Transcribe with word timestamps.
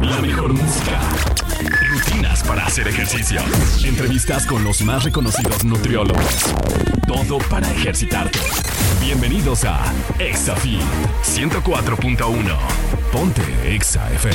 La 0.00 0.20
mejor 0.20 0.52
música. 0.52 1.00
Rutinas 1.88 2.42
para 2.42 2.66
hacer 2.66 2.88
ejercicio. 2.88 3.40
Entrevistas 3.84 4.46
con 4.46 4.64
los 4.64 4.82
más 4.82 5.04
reconocidos 5.04 5.64
nutriólogos. 5.64 6.54
Todo 7.06 7.38
para 7.50 7.70
ejercitarte. 7.70 8.38
Bienvenidos 9.00 9.64
a 9.64 9.80
ExaFit 10.18 10.80
104.1. 11.22 12.56
Ponte 13.12 13.42
Exa 13.74 14.12
FM. 14.12 14.34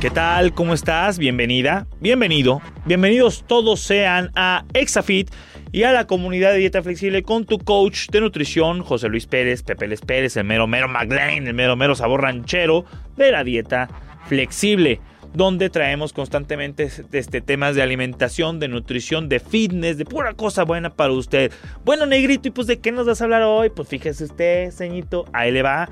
¿Qué 0.00 0.10
tal? 0.10 0.52
¿Cómo 0.52 0.74
estás? 0.74 1.18
Bienvenida, 1.18 1.86
bienvenido. 2.00 2.60
Bienvenidos 2.84 3.44
todos 3.46 3.80
sean 3.80 4.30
a 4.36 4.64
ExaFit 4.74 5.30
y 5.72 5.82
a 5.82 5.92
la 5.92 6.06
comunidad 6.06 6.52
de 6.52 6.58
dieta 6.58 6.82
flexible 6.82 7.22
con 7.22 7.44
tu 7.44 7.58
coach 7.58 8.08
de 8.10 8.20
nutrición, 8.20 8.82
José 8.82 9.08
Luis 9.08 9.26
Pérez, 9.26 9.62
Pepe 9.62 9.88
Les 9.88 10.00
Pérez, 10.00 10.36
el 10.36 10.44
mero 10.44 10.66
mero 10.66 10.88
McLean, 10.88 11.46
el 11.46 11.54
mero 11.54 11.76
mero 11.76 11.94
sabor 11.94 12.22
ranchero 12.22 12.84
de 13.16 13.32
la 13.32 13.44
dieta 13.44 13.88
flexible, 14.26 15.00
donde 15.34 15.70
traemos 15.70 16.12
constantemente 16.12 16.88
este, 17.12 17.40
temas 17.40 17.74
de 17.74 17.82
alimentación, 17.82 18.58
de 18.60 18.68
nutrición, 18.68 19.28
de 19.28 19.40
fitness, 19.40 19.98
de 19.98 20.04
pura 20.04 20.34
cosa 20.34 20.64
buena 20.64 20.90
para 20.90 21.12
usted. 21.12 21.52
Bueno, 21.84 22.06
negrito, 22.06 22.48
¿y 22.48 22.52
pues 22.52 22.66
de 22.66 22.78
qué 22.78 22.92
nos 22.92 23.06
vas 23.06 23.20
a 23.20 23.24
hablar 23.24 23.42
hoy? 23.42 23.70
Pues 23.70 23.88
fíjese 23.88 24.24
usted, 24.24 24.70
ceñito, 24.70 25.26
ahí 25.32 25.50
le 25.52 25.62
va 25.62 25.88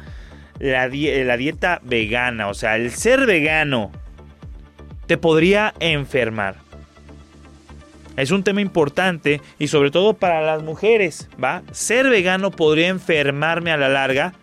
la, 0.61 0.89
la 0.89 1.37
dieta 1.37 1.81
vegana, 1.83 2.49
o 2.49 2.55
sea, 2.55 2.77
el 2.77 2.91
ser 2.91 3.27
vegano 3.27 3.91
te 5.07 5.19
podría 5.19 5.75
enfermar. 5.81 6.64
Es 8.17 8.31
un 8.31 8.45
tema 8.45 8.61
importante 8.61 9.41
y 9.59 9.69
sobre 9.69 9.91
todo 9.91 10.15
para 10.15 10.41
las 10.41 10.63
mujeres, 10.63 11.29
¿va? 11.43 11.63
Ser 11.73 12.09
vegano 12.09 12.51
podría 12.51 12.89
enfermarme 12.89 13.73
a 13.73 13.77
la 13.77 13.89
larga. 13.89 14.35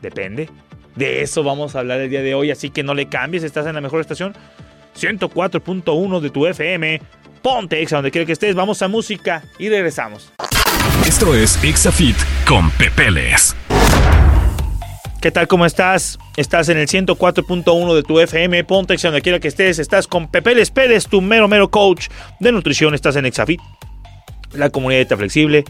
Depende. 0.00 0.48
De 0.96 1.22
eso 1.22 1.42
vamos 1.42 1.74
a 1.74 1.78
hablar 1.78 2.00
el 2.00 2.10
día 2.10 2.22
de 2.22 2.34
hoy, 2.34 2.50
así 2.50 2.70
que 2.70 2.82
no 2.82 2.94
le 2.94 3.06
cambies, 3.06 3.44
estás 3.44 3.66
en 3.66 3.74
la 3.74 3.80
mejor 3.80 4.00
estación. 4.00 4.34
104.1 4.98 6.20
de 6.20 6.30
tu 6.30 6.46
FM. 6.46 7.00
Ponte 7.40 7.80
Exa 7.80 7.96
donde 7.96 8.10
quiera 8.10 8.26
que 8.26 8.32
estés, 8.32 8.54
vamos 8.54 8.82
a 8.82 8.88
música 8.88 9.42
y 9.58 9.68
regresamos. 9.68 10.32
Esto 11.06 11.34
es 11.34 11.62
Exafit 11.64 12.16
con 12.46 12.70
Pepeles. 12.70 13.56
¿Qué 15.22 15.30
tal? 15.30 15.46
¿Cómo 15.46 15.64
estás? 15.64 16.18
Estás 16.36 16.68
en 16.68 16.78
el 16.78 16.88
104.1 16.88 17.94
de 17.94 18.02
tu 18.02 18.18
FM, 18.18 18.64
ponte 18.64 18.96
donde 18.96 19.22
quiera 19.22 19.38
que 19.38 19.46
estés. 19.46 19.78
Estás 19.78 20.08
con 20.08 20.26
Pepe 20.26 20.52
Les 20.52 20.72
Pérez, 20.72 21.06
tu 21.06 21.20
mero 21.20 21.46
mero 21.46 21.70
coach 21.70 22.08
de 22.40 22.50
nutrición. 22.50 22.92
Estás 22.92 23.14
en 23.14 23.26
Exafit, 23.26 23.60
la 24.52 24.70
comunidad 24.70 25.06
de 25.06 25.16
flexible. 25.16 25.64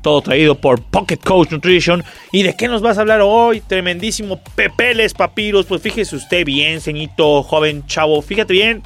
Todo 0.00 0.22
traído 0.22 0.54
por 0.54 0.80
Pocket 0.80 1.16
Coach 1.16 1.50
Nutrition. 1.50 2.04
¿Y 2.30 2.44
de 2.44 2.54
qué 2.54 2.68
nos 2.68 2.82
vas 2.82 2.96
a 2.96 3.00
hablar 3.00 3.20
hoy? 3.20 3.62
Tremendísimo 3.62 4.40
Pepeles 4.54 5.12
Papiros. 5.12 5.66
Pues 5.66 5.82
fíjese 5.82 6.14
usted 6.14 6.44
bien, 6.44 6.80
ceñito, 6.80 7.42
joven, 7.42 7.84
chavo. 7.88 8.22
Fíjate 8.22 8.52
bien. 8.52 8.84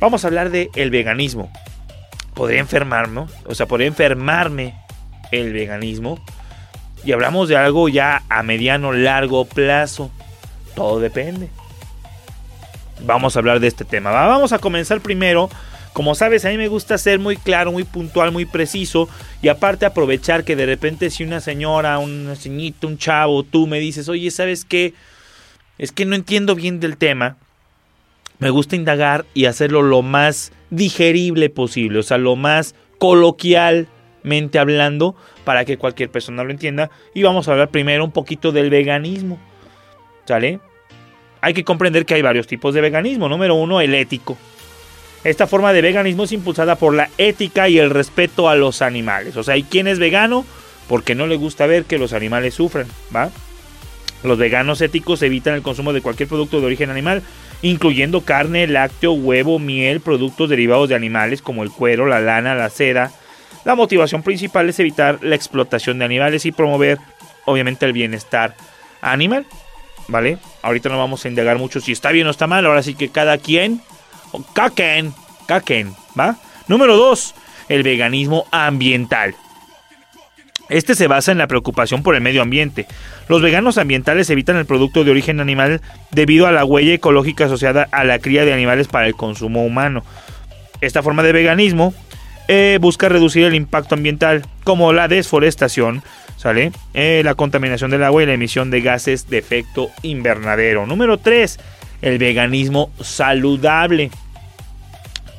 Vamos 0.00 0.24
a 0.24 0.26
hablar 0.26 0.50
de 0.50 0.68
el 0.74 0.90
veganismo. 0.90 1.48
Podría 2.34 2.58
enfermarme, 2.58 3.26
o 3.46 3.54
sea, 3.54 3.66
podría 3.66 3.86
enfermarme 3.86 4.74
el 5.30 5.52
veganismo 5.52 6.18
y 7.04 7.12
hablamos 7.12 7.48
de 7.48 7.56
algo 7.56 7.88
ya 7.88 8.22
a 8.28 8.42
mediano, 8.42 8.92
largo 8.92 9.44
plazo. 9.44 10.10
Todo 10.74 11.00
depende. 11.00 11.48
Vamos 13.04 13.34
a 13.34 13.40
hablar 13.40 13.60
de 13.60 13.66
este 13.66 13.84
tema. 13.84 14.10
Vamos 14.10 14.52
a 14.52 14.58
comenzar 14.58 15.00
primero. 15.00 15.50
Como 15.92 16.14
sabes, 16.14 16.44
a 16.44 16.48
mí 16.48 16.56
me 16.56 16.68
gusta 16.68 16.96
ser 16.96 17.18
muy 17.18 17.36
claro, 17.36 17.72
muy 17.72 17.84
puntual, 17.84 18.32
muy 18.32 18.46
preciso. 18.46 19.08
Y 19.42 19.48
aparte 19.48 19.84
aprovechar 19.84 20.44
que 20.44 20.56
de 20.56 20.64
repente 20.64 21.10
si 21.10 21.24
una 21.24 21.40
señora, 21.40 21.98
un 21.98 22.32
ceñito, 22.36 22.86
un 22.86 22.96
chavo, 22.96 23.42
tú 23.42 23.66
me 23.66 23.78
dices, 23.80 24.08
oye, 24.08 24.30
¿sabes 24.30 24.64
qué? 24.64 24.94
Es 25.78 25.92
que 25.92 26.04
no 26.04 26.14
entiendo 26.14 26.54
bien 26.54 26.80
del 26.80 26.96
tema. 26.96 27.36
Me 28.38 28.50
gusta 28.50 28.76
indagar 28.76 29.26
y 29.34 29.44
hacerlo 29.44 29.82
lo 29.82 30.02
más 30.02 30.52
digerible 30.70 31.50
posible. 31.50 31.98
O 31.98 32.02
sea, 32.02 32.18
lo 32.18 32.36
más 32.36 32.74
hablando 34.58 35.14
para 35.44 35.64
que 35.64 35.78
cualquier 35.78 36.10
persona 36.10 36.44
lo 36.44 36.50
entienda. 36.50 36.90
Y 37.14 37.22
vamos 37.22 37.48
a 37.48 37.52
hablar 37.52 37.70
primero 37.70 38.04
un 38.04 38.12
poquito 38.12 38.52
del 38.52 38.70
veganismo. 38.70 39.38
¿Sale? 40.24 40.60
Hay 41.40 41.54
que 41.54 41.64
comprender 41.64 42.06
que 42.06 42.14
hay 42.14 42.22
varios 42.22 42.46
tipos 42.46 42.74
de 42.74 42.80
veganismo. 42.80 43.28
Número 43.28 43.54
uno, 43.54 43.80
el 43.80 43.94
ético. 43.94 44.38
Esta 45.24 45.46
forma 45.46 45.72
de 45.72 45.82
veganismo 45.82 46.24
es 46.24 46.32
impulsada 46.32 46.76
por 46.76 46.94
la 46.94 47.08
ética 47.16 47.68
y 47.68 47.78
el 47.78 47.90
respeto 47.90 48.48
a 48.48 48.56
los 48.56 48.82
animales. 48.82 49.36
O 49.36 49.42
sea, 49.42 49.54
hay 49.54 49.62
quien 49.62 49.86
es 49.86 49.98
vegano 49.98 50.44
porque 50.88 51.14
no 51.14 51.26
le 51.26 51.36
gusta 51.36 51.66
ver 51.66 51.84
que 51.84 51.98
los 51.98 52.12
animales 52.12 52.54
sufran, 52.54 52.86
¿va? 53.14 53.30
Los 54.24 54.38
veganos 54.38 54.80
éticos 54.80 55.22
evitan 55.22 55.54
el 55.54 55.62
consumo 55.62 55.92
de 55.92 56.00
cualquier 56.00 56.28
producto 56.28 56.60
de 56.60 56.66
origen 56.66 56.90
animal, 56.90 57.22
incluyendo 57.60 58.22
carne, 58.22 58.66
lácteo, 58.66 59.12
huevo, 59.12 59.58
miel, 59.58 60.00
productos 60.00 60.48
derivados 60.48 60.88
de 60.88 60.94
animales 60.94 61.42
como 61.42 61.62
el 61.62 61.70
cuero, 61.70 62.06
la 62.06 62.20
lana, 62.20 62.54
la 62.54 62.70
seda, 62.70 63.12
la 63.64 63.74
motivación 63.74 64.22
principal 64.22 64.68
es 64.68 64.78
evitar 64.80 65.18
la 65.22 65.34
explotación 65.34 65.98
de 65.98 66.04
animales 66.04 66.46
y 66.46 66.52
promover, 66.52 66.98
obviamente, 67.44 67.86
el 67.86 67.92
bienestar 67.92 68.54
animal. 69.00 69.46
¿Vale? 70.08 70.38
Ahorita 70.62 70.88
no 70.88 70.98
vamos 70.98 71.24
a 71.24 71.28
indagar 71.28 71.58
mucho 71.58 71.80
si 71.80 71.92
está 71.92 72.10
bien 72.10 72.26
o 72.26 72.30
está 72.30 72.46
mal. 72.46 72.66
Ahora 72.66 72.82
sí 72.82 72.94
que 72.94 73.08
cada 73.08 73.38
quien, 73.38 73.80
o 74.32 74.42
caquen, 74.52 75.14
caquen, 75.46 75.94
¿va? 76.18 76.36
Número 76.66 76.96
2. 76.96 77.34
El 77.68 77.84
veganismo 77.84 78.46
ambiental. 78.50 79.36
Este 80.68 80.94
se 80.94 81.06
basa 81.06 81.32
en 81.32 81.38
la 81.38 81.46
preocupación 81.46 82.02
por 82.02 82.14
el 82.14 82.20
medio 82.20 82.42
ambiente. 82.42 82.86
Los 83.28 83.42
veganos 83.42 83.78
ambientales 83.78 84.30
evitan 84.30 84.56
el 84.56 84.66
producto 84.66 85.04
de 85.04 85.10
origen 85.10 85.38
animal 85.40 85.80
debido 86.10 86.46
a 86.46 86.52
la 86.52 86.64
huella 86.64 86.94
ecológica 86.94 87.44
asociada 87.44 87.88
a 87.92 88.04
la 88.04 88.18
cría 88.18 88.44
de 88.44 88.52
animales 88.52 88.88
para 88.88 89.06
el 89.06 89.14
consumo 89.14 89.64
humano. 89.64 90.02
Esta 90.80 91.02
forma 91.02 91.22
de 91.22 91.32
veganismo 91.32 91.94
eh, 92.48 92.78
busca 92.80 93.08
reducir 93.08 93.44
el 93.44 93.54
impacto 93.54 93.94
ambiental, 93.94 94.42
como 94.64 94.92
la 94.92 95.08
desforestación, 95.08 96.02
¿sale? 96.36 96.72
Eh, 96.94 97.22
la 97.24 97.34
contaminación 97.34 97.90
del 97.90 98.02
agua 98.02 98.22
y 98.22 98.26
la 98.26 98.34
emisión 98.34 98.70
de 98.70 98.80
gases 98.80 99.28
de 99.28 99.38
efecto 99.38 99.90
invernadero. 100.02 100.86
Número 100.86 101.18
3, 101.18 101.58
el 102.02 102.18
veganismo 102.18 102.90
saludable. 103.00 104.10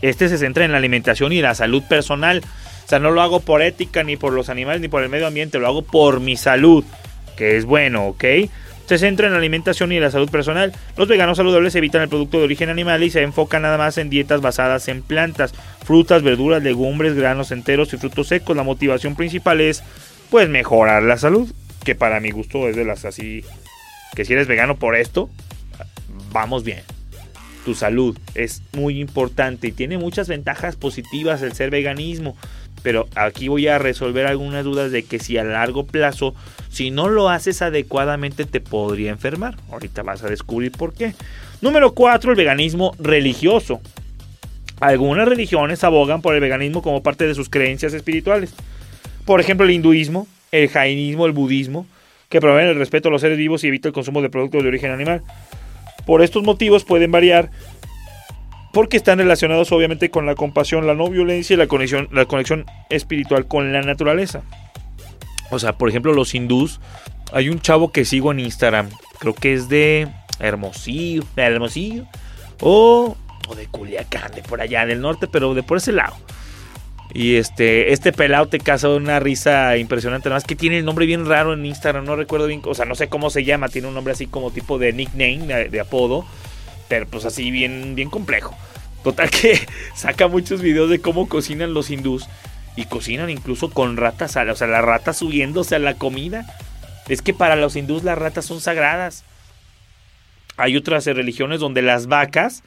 Este 0.01 0.29
se 0.29 0.37
centra 0.37 0.65
en 0.65 0.71
la 0.71 0.77
alimentación 0.77 1.31
y 1.33 1.41
la 1.41 1.55
salud 1.55 1.83
personal. 1.83 2.41
O 2.85 2.87
sea, 2.87 2.99
no 2.99 3.11
lo 3.11 3.21
hago 3.21 3.39
por 3.39 3.61
ética, 3.61 4.03
ni 4.03 4.17
por 4.17 4.33
los 4.33 4.49
animales, 4.49 4.81
ni 4.81 4.87
por 4.87 5.03
el 5.03 5.09
medio 5.09 5.27
ambiente, 5.27 5.59
lo 5.59 5.67
hago 5.67 5.81
por 5.81 6.19
mi 6.19 6.35
salud, 6.35 6.83
que 7.37 7.57
es 7.57 7.65
bueno, 7.65 8.07
¿ok? 8.07 8.23
Se 8.85 8.97
centra 8.97 9.27
en 9.27 9.33
la 9.33 9.39
alimentación 9.39 9.91
y 9.91 9.99
la 9.99 10.11
salud 10.11 10.29
personal. 10.29 10.73
Los 10.97 11.07
veganos 11.07 11.37
saludables 11.37 11.75
evitan 11.75 12.01
el 12.01 12.09
producto 12.09 12.37
de 12.37 12.45
origen 12.45 12.69
animal 12.69 13.03
y 13.03 13.09
se 13.09 13.21
enfocan 13.21 13.61
nada 13.61 13.77
más 13.77 13.97
en 13.97 14.09
dietas 14.09 14.41
basadas 14.41 14.87
en 14.87 15.01
plantas, 15.01 15.53
frutas, 15.85 16.23
verduras, 16.23 16.63
legumbres, 16.63 17.15
granos 17.15 17.51
enteros 17.51 17.93
y 17.93 17.97
frutos 17.97 18.27
secos. 18.27 18.55
La 18.55 18.63
motivación 18.63 19.15
principal 19.15 19.61
es 19.61 19.83
pues 20.29 20.49
mejorar 20.49 21.03
la 21.03 21.17
salud, 21.17 21.51
que 21.83 21.95
para 21.95 22.19
mi 22.19 22.31
gusto 22.31 22.67
es 22.67 22.75
de 22.75 22.85
las 22.85 23.05
así 23.05 23.43
que 24.15 24.25
si 24.25 24.33
eres 24.33 24.47
vegano 24.47 24.77
por 24.77 24.95
esto, 24.95 25.29
vamos 26.31 26.63
bien. 26.63 26.81
Tu 27.65 27.75
salud 27.75 28.17
es 28.35 28.61
muy 28.73 28.99
importante 28.99 29.67
y 29.67 29.71
tiene 29.71 29.97
muchas 29.97 30.27
ventajas 30.27 30.75
positivas 30.75 31.41
el 31.41 31.53
ser 31.53 31.69
veganismo. 31.69 32.35
Pero 32.83 33.07
aquí 33.15 33.47
voy 33.47 33.67
a 33.67 33.79
resolver 33.79 34.27
algunas 34.27 34.65
dudas 34.65 34.91
de 34.91 35.03
que 35.03 35.17
si 35.17 35.37
a 35.37 35.43
largo 35.43 35.85
plazo, 35.85 36.35
si 36.69 36.91
no 36.91 37.07
lo 37.07 37.29
haces 37.29 37.61
adecuadamente, 37.61 38.45
te 38.45 38.59
podría 38.59 39.09
enfermar. 39.09 39.55
Ahorita 39.71 40.03
vas 40.03 40.23
a 40.23 40.29
descubrir 40.29 40.71
por 40.73 40.93
qué. 40.93 41.15
Número 41.61 41.93
4, 41.93 42.31
el 42.31 42.37
veganismo 42.37 42.93
religioso. 42.99 43.81
Algunas 44.81 45.27
religiones 45.27 45.83
abogan 45.85 46.21
por 46.21 46.35
el 46.35 46.41
veganismo 46.41 46.81
como 46.81 47.01
parte 47.01 47.25
de 47.25 47.35
sus 47.35 47.47
creencias 47.49 47.93
espirituales. 47.93 48.53
Por 49.25 49.39
ejemplo, 49.39 49.65
el 49.65 49.71
hinduismo, 49.71 50.27
el 50.51 50.67
jainismo, 50.67 51.25
el 51.25 51.31
budismo, 51.31 51.87
que 52.27 52.41
promueven 52.41 52.69
el 52.69 52.75
respeto 52.75 53.07
a 53.07 53.11
los 53.11 53.21
seres 53.21 53.37
vivos 53.37 53.63
y 53.63 53.67
evita 53.67 53.87
el 53.87 53.93
consumo 53.93 54.21
de 54.21 54.29
productos 54.29 54.61
de 54.61 54.67
origen 54.67 54.91
animal. 54.91 55.21
Por 56.05 56.21
estos 56.21 56.43
motivos 56.43 56.83
pueden 56.83 57.11
variar 57.11 57.49
porque 58.73 58.97
están 58.97 59.19
relacionados 59.19 59.71
obviamente 59.71 60.09
con 60.09 60.25
la 60.25 60.35
compasión, 60.35 60.85
la 60.85 60.95
no 60.95 61.07
violencia 61.07 61.53
y 61.53 61.57
la 61.57 61.67
conexión, 61.67 62.09
la 62.11 62.25
conexión 62.25 62.65
espiritual 62.89 63.47
con 63.47 63.71
la 63.71 63.81
naturaleza. 63.81 64.41
O 65.51 65.59
sea, 65.59 65.77
por 65.77 65.87
ejemplo, 65.87 66.13
los 66.13 66.33
hindús 66.33 66.81
Hay 67.31 67.49
un 67.49 67.61
chavo 67.61 67.91
que 67.91 68.03
sigo 68.03 68.31
en 68.31 68.39
Instagram. 68.39 68.89
Creo 69.19 69.33
que 69.33 69.53
es 69.53 69.69
de 69.69 70.07
Hermosillo. 70.39 71.23
De 71.35 71.43
Hermosillo. 71.43 72.05
O, 72.59 73.15
o 73.47 73.55
de 73.55 73.67
Culiacán, 73.67 74.31
de 74.33 74.41
por 74.41 74.59
allá 74.61 74.85
del 74.85 75.01
norte, 75.01 75.27
pero 75.27 75.53
de 75.53 75.63
por 75.63 75.77
ese 75.77 75.91
lado. 75.91 76.15
Y 77.13 77.35
este, 77.35 77.93
este 77.93 78.11
pelado 78.11 78.47
te 78.47 78.59
casa 78.59 78.89
una 78.89 79.19
risa 79.19 79.77
impresionante. 79.77 80.29
Nada 80.29 80.37
más 80.37 80.45
que 80.45 80.55
tiene 80.55 80.79
el 80.79 80.85
nombre 80.85 81.05
bien 81.05 81.27
raro 81.27 81.53
en 81.53 81.63
Instagram. 81.63 82.05
No 82.05 82.15
recuerdo 82.15 82.47
bien. 82.47 82.61
O 82.65 82.73
sea, 82.73 82.85
no 82.85 82.95
sé 82.95 83.07
cómo 83.07 83.29
se 83.29 83.43
llama. 83.43 83.69
Tiene 83.69 83.87
un 83.87 83.93
nombre 83.93 84.13
así 84.13 84.25
como 84.25 84.49
tipo 84.49 84.79
de 84.79 84.93
nickname, 84.93 85.69
de, 85.69 85.79
apodo. 85.79 86.25
Pues 87.09 87.25
así 87.25 87.51
bien, 87.51 87.95
bien 87.95 88.09
complejo. 88.09 88.55
Total 89.03 89.29
que 89.29 89.59
saca 89.95 90.27
muchos 90.27 90.61
videos 90.61 90.89
de 90.89 90.99
cómo 90.99 91.27
cocinan 91.27 91.73
los 91.73 91.89
hindús. 91.89 92.27
Y 92.75 92.85
cocinan 92.85 93.29
incluso 93.29 93.69
con 93.69 93.97
ratas. 93.97 94.35
O 94.35 94.55
sea, 94.55 94.67
las 94.67 94.83
ratas 94.83 95.17
subiéndose 95.17 95.75
a 95.75 95.79
la 95.79 95.95
comida. 95.95 96.45
Es 97.07 97.21
que 97.21 97.33
para 97.33 97.55
los 97.55 97.75
hindús 97.75 98.03
las 98.03 98.17
ratas 98.17 98.45
son 98.45 98.61
sagradas. 98.61 99.25
Hay 100.57 100.77
otras 100.77 101.05
religiones 101.05 101.59
donde 101.59 101.81
las 101.81 102.07
vacas 102.07 102.63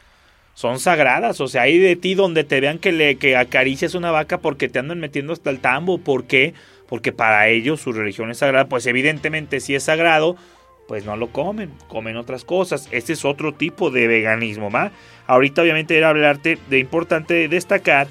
son 0.54 0.78
sagradas. 0.78 1.40
O 1.40 1.48
sea, 1.48 1.62
hay 1.62 1.78
de 1.78 1.96
ti 1.96 2.14
donde 2.14 2.44
te 2.44 2.60
vean 2.60 2.78
que, 2.78 2.92
le, 2.92 3.16
que 3.16 3.36
acaricias 3.36 3.94
una 3.94 4.10
vaca 4.10 4.38
porque 4.38 4.68
te 4.68 4.78
andan 4.78 5.00
metiendo 5.00 5.32
hasta 5.32 5.50
el 5.50 5.60
tambo. 5.60 5.98
¿Por 5.98 6.24
qué? 6.24 6.54
Porque 6.88 7.12
para 7.12 7.48
ellos 7.48 7.80
su 7.80 7.92
religión 7.92 8.30
es 8.30 8.38
sagrada. 8.38 8.68
Pues 8.68 8.86
evidentemente 8.86 9.60
si 9.60 9.74
es 9.74 9.84
sagrado, 9.84 10.36
pues 10.86 11.04
no 11.04 11.16
lo 11.16 11.28
comen, 11.28 11.70
comen 11.88 12.16
otras 12.16 12.44
cosas. 12.44 12.88
Este 12.90 13.12
es 13.12 13.24
otro 13.24 13.52
tipo 13.52 13.90
de 13.90 14.06
veganismo, 14.06 14.70
¿va? 14.70 14.92
Ahorita 15.26 15.62
obviamente 15.62 15.96
era 15.96 16.10
hablarte 16.10 16.58
de 16.68 16.78
importante 16.78 17.48
destacar 17.48 18.08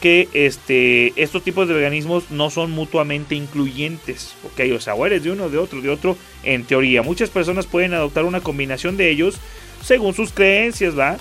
que 0.00 0.28
este, 0.32 1.12
estos 1.14 1.44
tipos 1.44 1.68
de 1.68 1.74
veganismos 1.74 2.30
no 2.30 2.50
son 2.50 2.72
mutuamente 2.72 3.36
incluyentes, 3.36 4.34
¿ok? 4.44 4.60
O 4.74 4.80
sea, 4.80 4.94
o 4.94 5.06
eres 5.06 5.22
de 5.22 5.30
uno, 5.30 5.48
de 5.48 5.58
otro, 5.58 5.80
de 5.80 5.90
otro, 5.90 6.16
en 6.42 6.64
teoría. 6.64 7.02
Muchas 7.02 7.30
personas 7.30 7.66
pueden 7.66 7.94
adoptar 7.94 8.24
una 8.24 8.40
combinación 8.40 8.96
de 8.96 9.10
ellos 9.10 9.38
según 9.80 10.12
sus 10.12 10.32
creencias, 10.32 10.98
¿va? 10.98 11.18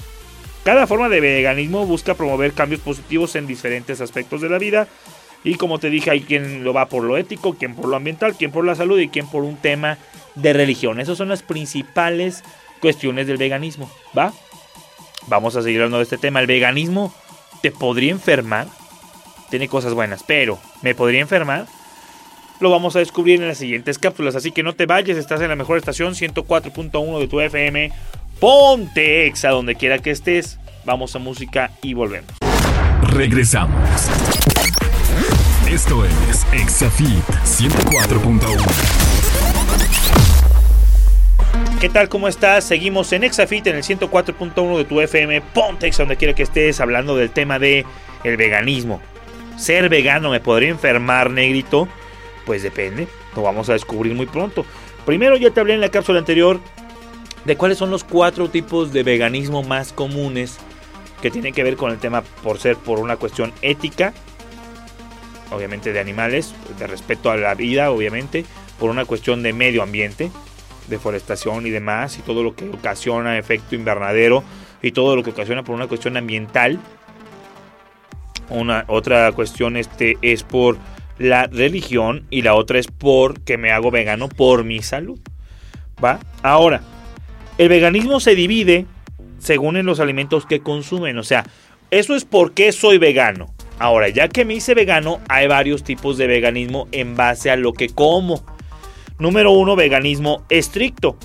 Cada 0.63 0.87
forma 0.87 1.09
de 1.09 1.21
veganismo 1.21 1.85
busca 1.85 2.15
promover 2.15 2.53
cambios 2.53 2.81
positivos 2.81 3.35
en 3.35 3.47
diferentes 3.47 4.01
aspectos 4.01 4.41
de 4.41 4.49
la 4.49 4.57
vida. 4.57 4.87
Y 5.43 5.55
como 5.55 5.79
te 5.79 5.89
dije, 5.89 6.11
hay 6.11 6.21
quien 6.21 6.63
lo 6.63 6.73
va 6.73 6.87
por 6.87 7.03
lo 7.03 7.17
ético, 7.17 7.55
quien 7.55 7.75
por 7.75 7.87
lo 7.87 7.95
ambiental, 7.95 8.35
quien 8.35 8.51
por 8.51 8.65
la 8.65 8.75
salud 8.75 8.99
y 8.99 9.09
quien 9.09 9.27
por 9.27 9.43
un 9.43 9.57
tema 9.57 9.97
de 10.35 10.53
religión. 10.53 10.99
Esas 10.99 11.17
son 11.17 11.29
las 11.29 11.41
principales 11.41 12.43
cuestiones 12.79 13.27
del 13.27 13.37
veganismo, 13.37 13.89
¿va? 14.17 14.33
Vamos 15.27 15.55
a 15.55 15.61
seguir 15.61 15.79
hablando 15.79 15.97
de 15.97 16.03
este 16.03 16.17
tema. 16.17 16.39
El 16.39 16.47
veganismo 16.47 17.13
te 17.61 17.71
podría 17.71 18.11
enfermar. 18.11 18.67
Tiene 19.49 19.67
cosas 19.67 19.93
buenas, 19.93 20.23
pero 20.23 20.59
¿me 20.81 20.95
podría 20.95 21.21
enfermar? 21.21 21.65
Lo 22.59 22.69
vamos 22.69 22.95
a 22.95 22.99
descubrir 22.99 23.41
en 23.41 23.47
las 23.47 23.57
siguientes 23.57 23.97
cápsulas. 23.97 24.35
Así 24.35 24.51
que 24.51 24.63
no 24.63 24.73
te 24.73 24.85
vayas, 24.85 25.17
estás 25.17 25.41
en 25.41 25.49
la 25.49 25.55
mejor 25.55 25.77
estación 25.77 26.13
104.1 26.13 27.19
de 27.19 27.27
tu 27.27 27.41
FM 27.41 27.91
Ponte 28.41 29.27
exa 29.27 29.49
donde 29.49 29.75
quiera 29.75 29.99
que 29.99 30.09
estés. 30.09 30.57
Vamos 30.83 31.15
a 31.15 31.19
música 31.19 31.69
y 31.83 31.93
volvemos. 31.93 32.31
Regresamos. 33.03 34.09
Esto 35.71 36.03
es 36.03 36.45
Exafit 36.51 37.23
104.1. 37.45 38.61
¿Qué 41.79 41.87
tal? 41.87 42.09
¿Cómo 42.09 42.27
estás? 42.27 42.65
Seguimos 42.65 43.13
en 43.13 43.23
Exafit 43.23 43.65
en 43.67 43.77
el 43.77 43.83
104.1 43.83 44.77
de 44.77 44.83
tu 44.83 44.99
FM. 44.99 45.39
Ponte 45.53 45.87
exa 45.87 46.03
donde 46.03 46.17
quiera 46.17 46.35
que 46.35 46.43
estés 46.43 46.81
hablando 46.81 47.15
del 47.15 47.31
tema 47.31 47.57
de 47.57 47.85
el 48.25 48.35
veganismo. 48.35 49.01
¿Ser 49.55 49.87
vegano 49.87 50.29
me 50.31 50.41
podría 50.41 50.67
enfermar, 50.67 51.29
negrito? 51.29 51.87
Pues 52.45 52.63
depende. 52.63 53.07
Lo 53.33 53.41
vamos 53.41 53.69
a 53.69 53.73
descubrir 53.73 54.13
muy 54.13 54.25
pronto. 54.25 54.65
Primero 55.05 55.37
ya 55.37 55.51
te 55.51 55.61
hablé 55.61 55.75
en 55.75 55.81
la 55.81 55.87
cápsula 55.89 56.19
anterior 56.19 56.59
de 57.45 57.55
cuáles 57.55 57.77
son 57.77 57.91
los 57.91 58.03
cuatro 58.03 58.49
tipos 58.49 58.91
de 58.91 59.03
veganismo 59.03 59.63
más 59.63 59.93
comunes 59.93 60.59
que 61.21 61.31
tienen 61.31 61.53
que 61.53 61.63
ver 61.63 61.77
con 61.77 61.91
el 61.91 61.97
tema 61.97 62.23
por 62.43 62.59
ser 62.59 62.75
por 62.75 62.99
una 62.99 63.15
cuestión 63.15 63.53
ética, 63.61 64.13
obviamente 65.51 65.93
de 65.93 65.99
animales, 65.99 66.53
de 66.79 66.87
respeto 66.87 67.29
a 67.31 67.37
la 67.37 67.53
vida, 67.53 67.91
obviamente, 67.91 68.45
por 68.79 68.89
una 68.89 69.05
cuestión 69.05 69.43
de 69.43 69.53
medio 69.53 69.83
ambiente, 69.83 70.31
deforestación 70.87 71.65
y 71.65 71.69
demás, 71.69 72.17
y 72.17 72.21
todo 72.21 72.43
lo 72.43 72.55
que 72.55 72.69
ocasiona 72.69 73.37
efecto 73.37 73.75
invernadero 73.75 74.43
y 74.81 74.91
todo 74.91 75.15
lo 75.15 75.23
que 75.23 75.31
ocasiona 75.31 75.63
por 75.63 75.75
una 75.75 75.87
cuestión 75.87 76.17
ambiental. 76.17 76.79
Una 78.49 78.85
otra 78.87 79.31
cuestión 79.31 79.77
este 79.77 80.17
es 80.21 80.43
por 80.43 80.77
la 81.17 81.47
religión 81.47 82.25
y 82.29 82.41
la 82.41 82.55
otra 82.55 82.79
es 82.79 82.87
por 82.87 83.41
que 83.41 83.57
me 83.57 83.71
hago 83.71 83.91
vegano 83.91 84.27
por 84.27 84.63
mi 84.63 84.81
salud. 84.81 85.19
¿Va? 86.03 86.19
Ahora, 86.41 86.81
el 87.57 87.69
veganismo 87.69 88.19
se 88.19 88.35
divide 88.35 88.85
según 89.37 89.77
en 89.77 89.85
los 89.85 89.99
alimentos 89.99 90.45
que 90.45 90.61
consumen. 90.61 91.17
O 91.17 91.23
sea, 91.23 91.45
eso 91.91 92.15
es 92.15 92.25
por 92.25 92.53
qué 92.53 92.71
soy 92.71 92.97
vegano. 92.97 93.53
Ahora, 93.81 94.09
ya 94.09 94.27
que 94.27 94.45
me 94.45 94.53
hice 94.53 94.75
vegano, 94.75 95.19
hay 95.27 95.47
varios 95.47 95.83
tipos 95.83 96.15
de 96.15 96.27
veganismo 96.27 96.87
en 96.91 97.15
base 97.15 97.49
a 97.49 97.55
lo 97.55 97.73
que 97.73 97.89
como. 97.89 98.45
Número 99.17 99.49
uno, 99.53 99.75
veganismo 99.75 100.43
estricto. 100.49 101.17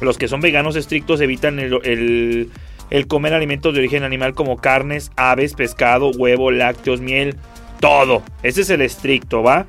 Los 0.00 0.18
que 0.18 0.28
son 0.28 0.40
veganos 0.40 0.76
estrictos 0.76 1.20
evitan 1.20 1.58
el, 1.58 2.50
comer 3.08 3.34
alimentos 3.34 3.74
de 3.74 3.80
origen 3.80 4.04
animal 4.04 4.34
como 4.34 4.58
carnes, 4.58 5.10
aves, 5.16 5.54
pescado, 5.54 6.12
huevo, 6.12 6.52
lácteos, 6.52 7.00
miel, 7.00 7.34
todo. 7.80 8.22
Ese 8.44 8.60
es 8.60 8.70
el 8.70 8.80
estricto, 8.80 9.42
¿va? 9.42 9.66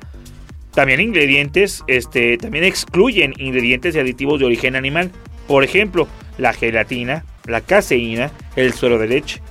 También 0.72 1.00
ingredientes, 1.00 1.82
este, 1.88 2.38
también 2.38 2.62
excluyen 2.62 3.34
ingredientes 3.36 3.96
y 3.96 3.98
aditivos 3.98 4.38
de 4.38 4.46
origen 4.46 4.76
animal. 4.76 5.10
Por 5.48 5.64
ejemplo, 5.64 6.06
la 6.38 6.52
gelatina, 6.52 7.24
la 7.46 7.62
caseína, 7.62 8.30
el 8.54 8.74
suero 8.74 8.96
de 8.96 9.08
leche. 9.08 9.42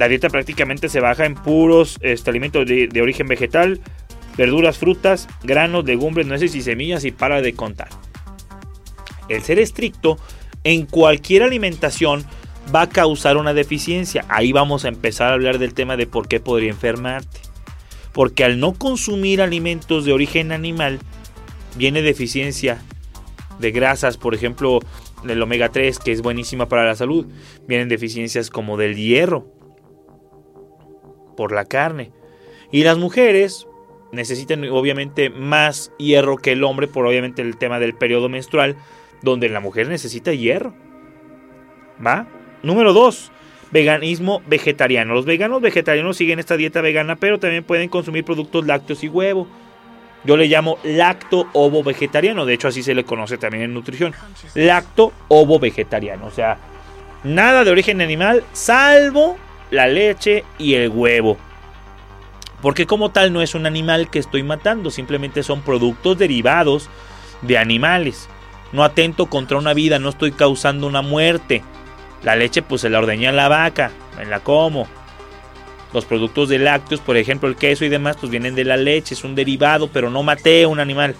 La 0.00 0.08
dieta 0.08 0.30
prácticamente 0.30 0.88
se 0.88 0.98
baja 0.98 1.26
en 1.26 1.34
puros 1.34 1.98
este, 2.00 2.30
alimentos 2.30 2.64
de, 2.64 2.88
de 2.88 3.02
origen 3.02 3.28
vegetal, 3.28 3.82
verduras, 4.34 4.78
frutas, 4.78 5.28
granos, 5.42 5.84
legumbres, 5.84 6.26
nueces 6.26 6.54
y 6.54 6.62
semillas 6.62 7.04
y 7.04 7.10
para 7.10 7.42
de 7.42 7.52
contar. 7.52 7.90
El 9.28 9.42
ser 9.42 9.58
estricto 9.58 10.16
en 10.64 10.86
cualquier 10.86 11.42
alimentación 11.42 12.24
va 12.74 12.80
a 12.80 12.88
causar 12.88 13.36
una 13.36 13.52
deficiencia. 13.52 14.24
Ahí 14.30 14.52
vamos 14.52 14.86
a 14.86 14.88
empezar 14.88 15.32
a 15.32 15.34
hablar 15.34 15.58
del 15.58 15.74
tema 15.74 15.98
de 15.98 16.06
por 16.06 16.28
qué 16.28 16.40
podría 16.40 16.70
enfermarte. 16.70 17.40
Porque 18.14 18.42
al 18.42 18.58
no 18.58 18.72
consumir 18.72 19.42
alimentos 19.42 20.06
de 20.06 20.14
origen 20.14 20.50
animal, 20.50 20.98
viene 21.76 22.00
deficiencia 22.00 22.80
de 23.58 23.70
grasas, 23.70 24.16
por 24.16 24.34
ejemplo, 24.34 24.80
del 25.24 25.42
omega 25.42 25.68
3, 25.68 25.98
que 25.98 26.12
es 26.12 26.22
buenísima 26.22 26.70
para 26.70 26.86
la 26.86 26.94
salud. 26.94 27.26
Vienen 27.68 27.90
deficiencias 27.90 28.48
como 28.48 28.78
del 28.78 28.96
hierro 28.96 29.59
por 31.36 31.52
la 31.52 31.64
carne. 31.64 32.12
Y 32.70 32.84
las 32.84 32.98
mujeres 32.98 33.66
necesitan 34.12 34.64
obviamente 34.68 35.30
más 35.30 35.92
hierro 35.98 36.36
que 36.36 36.52
el 36.52 36.64
hombre 36.64 36.88
por 36.88 37.06
obviamente 37.06 37.42
el 37.42 37.56
tema 37.56 37.78
del 37.78 37.94
periodo 37.94 38.28
menstrual, 38.28 38.76
donde 39.22 39.48
la 39.48 39.60
mujer 39.60 39.88
necesita 39.88 40.32
hierro. 40.32 40.74
¿Va? 42.04 42.26
Número 42.62 42.92
2. 42.92 43.32
Veganismo 43.72 44.42
vegetariano. 44.46 45.14
Los 45.14 45.24
veganos 45.24 45.60
vegetarianos 45.60 46.16
siguen 46.16 46.38
esta 46.38 46.56
dieta 46.56 46.80
vegana, 46.80 47.16
pero 47.16 47.38
también 47.38 47.64
pueden 47.64 47.88
consumir 47.88 48.24
productos 48.24 48.66
lácteos 48.66 49.04
y 49.04 49.08
huevo. 49.08 49.46
Yo 50.24 50.36
le 50.36 50.46
llamo 50.48 50.78
lacto 50.84 51.48
ovo 51.54 51.82
vegetariano, 51.82 52.44
de 52.44 52.54
hecho 52.54 52.68
así 52.68 52.82
se 52.82 52.94
le 52.94 53.04
conoce 53.04 53.38
también 53.38 53.64
en 53.64 53.74
nutrición. 53.74 54.12
Lacto 54.54 55.12
ovo 55.28 55.58
vegetariano, 55.58 56.26
o 56.26 56.30
sea, 56.30 56.58
nada 57.24 57.64
de 57.64 57.70
origen 57.70 58.02
animal 58.02 58.44
salvo 58.52 59.38
la 59.70 59.86
leche 59.86 60.44
y 60.58 60.74
el 60.74 60.88
huevo. 60.88 61.36
Porque 62.62 62.86
como 62.86 63.10
tal 63.10 63.32
no 63.32 63.40
es 63.40 63.54
un 63.54 63.66
animal 63.66 64.10
que 64.10 64.18
estoy 64.18 64.42
matando, 64.42 64.90
simplemente 64.90 65.42
son 65.42 65.62
productos 65.62 66.18
derivados 66.18 66.90
de 67.42 67.56
animales. 67.56 68.28
No 68.72 68.84
atento 68.84 69.26
contra 69.26 69.58
una 69.58 69.74
vida, 69.74 69.98
no 69.98 70.10
estoy 70.10 70.32
causando 70.32 70.86
una 70.86 71.02
muerte. 71.02 71.62
La 72.22 72.36
leche 72.36 72.62
pues 72.62 72.82
se 72.82 72.90
la 72.90 72.98
ordeña 72.98 73.32
la 73.32 73.48
vaca, 73.48 73.90
me 74.16 74.26
la 74.26 74.40
como. 74.40 74.86
Los 75.92 76.04
productos 76.04 76.48
de 76.48 76.58
lácteos, 76.58 77.00
por 77.00 77.16
ejemplo 77.16 77.48
el 77.48 77.56
queso 77.56 77.84
y 77.84 77.88
demás, 77.88 78.16
pues 78.20 78.30
vienen 78.30 78.54
de 78.54 78.64
la 78.64 78.76
leche, 78.76 79.14
es 79.14 79.24
un 79.24 79.34
derivado, 79.34 79.88
pero 79.88 80.10
no 80.10 80.22
maté 80.22 80.64
a 80.64 80.68
un 80.68 80.80
animal. 80.80 81.16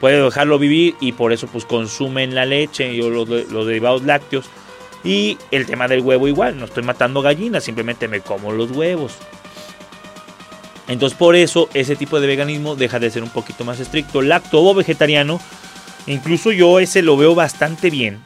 Puede 0.00 0.22
dejarlo 0.22 0.58
vivir 0.60 0.94
y 1.00 1.12
por 1.12 1.32
eso 1.32 1.48
pues 1.48 1.64
consumen 1.64 2.34
la 2.34 2.46
leche 2.46 2.92
y 2.92 3.02
los, 3.02 3.28
los 3.28 3.66
derivados 3.66 4.04
lácteos. 4.04 4.48
Y 5.04 5.38
el 5.50 5.66
tema 5.66 5.88
del 5.88 6.00
huevo 6.00 6.28
igual, 6.28 6.58
no 6.58 6.64
estoy 6.64 6.82
matando 6.82 7.22
gallinas, 7.22 7.64
simplemente 7.64 8.08
me 8.08 8.20
como 8.20 8.52
los 8.52 8.70
huevos. 8.70 9.16
Entonces 10.88 11.16
por 11.16 11.36
eso 11.36 11.68
ese 11.74 11.96
tipo 11.96 12.18
de 12.20 12.26
veganismo 12.26 12.74
deja 12.74 12.98
de 12.98 13.10
ser 13.10 13.22
un 13.22 13.30
poquito 13.30 13.64
más 13.64 13.78
estricto. 13.78 14.22
Lacto 14.22 14.62
o 14.62 14.74
vegetariano, 14.74 15.40
incluso 16.06 16.50
yo 16.50 16.80
ese 16.80 17.02
lo 17.02 17.16
veo 17.16 17.34
bastante 17.34 17.90
bien. 17.90 18.20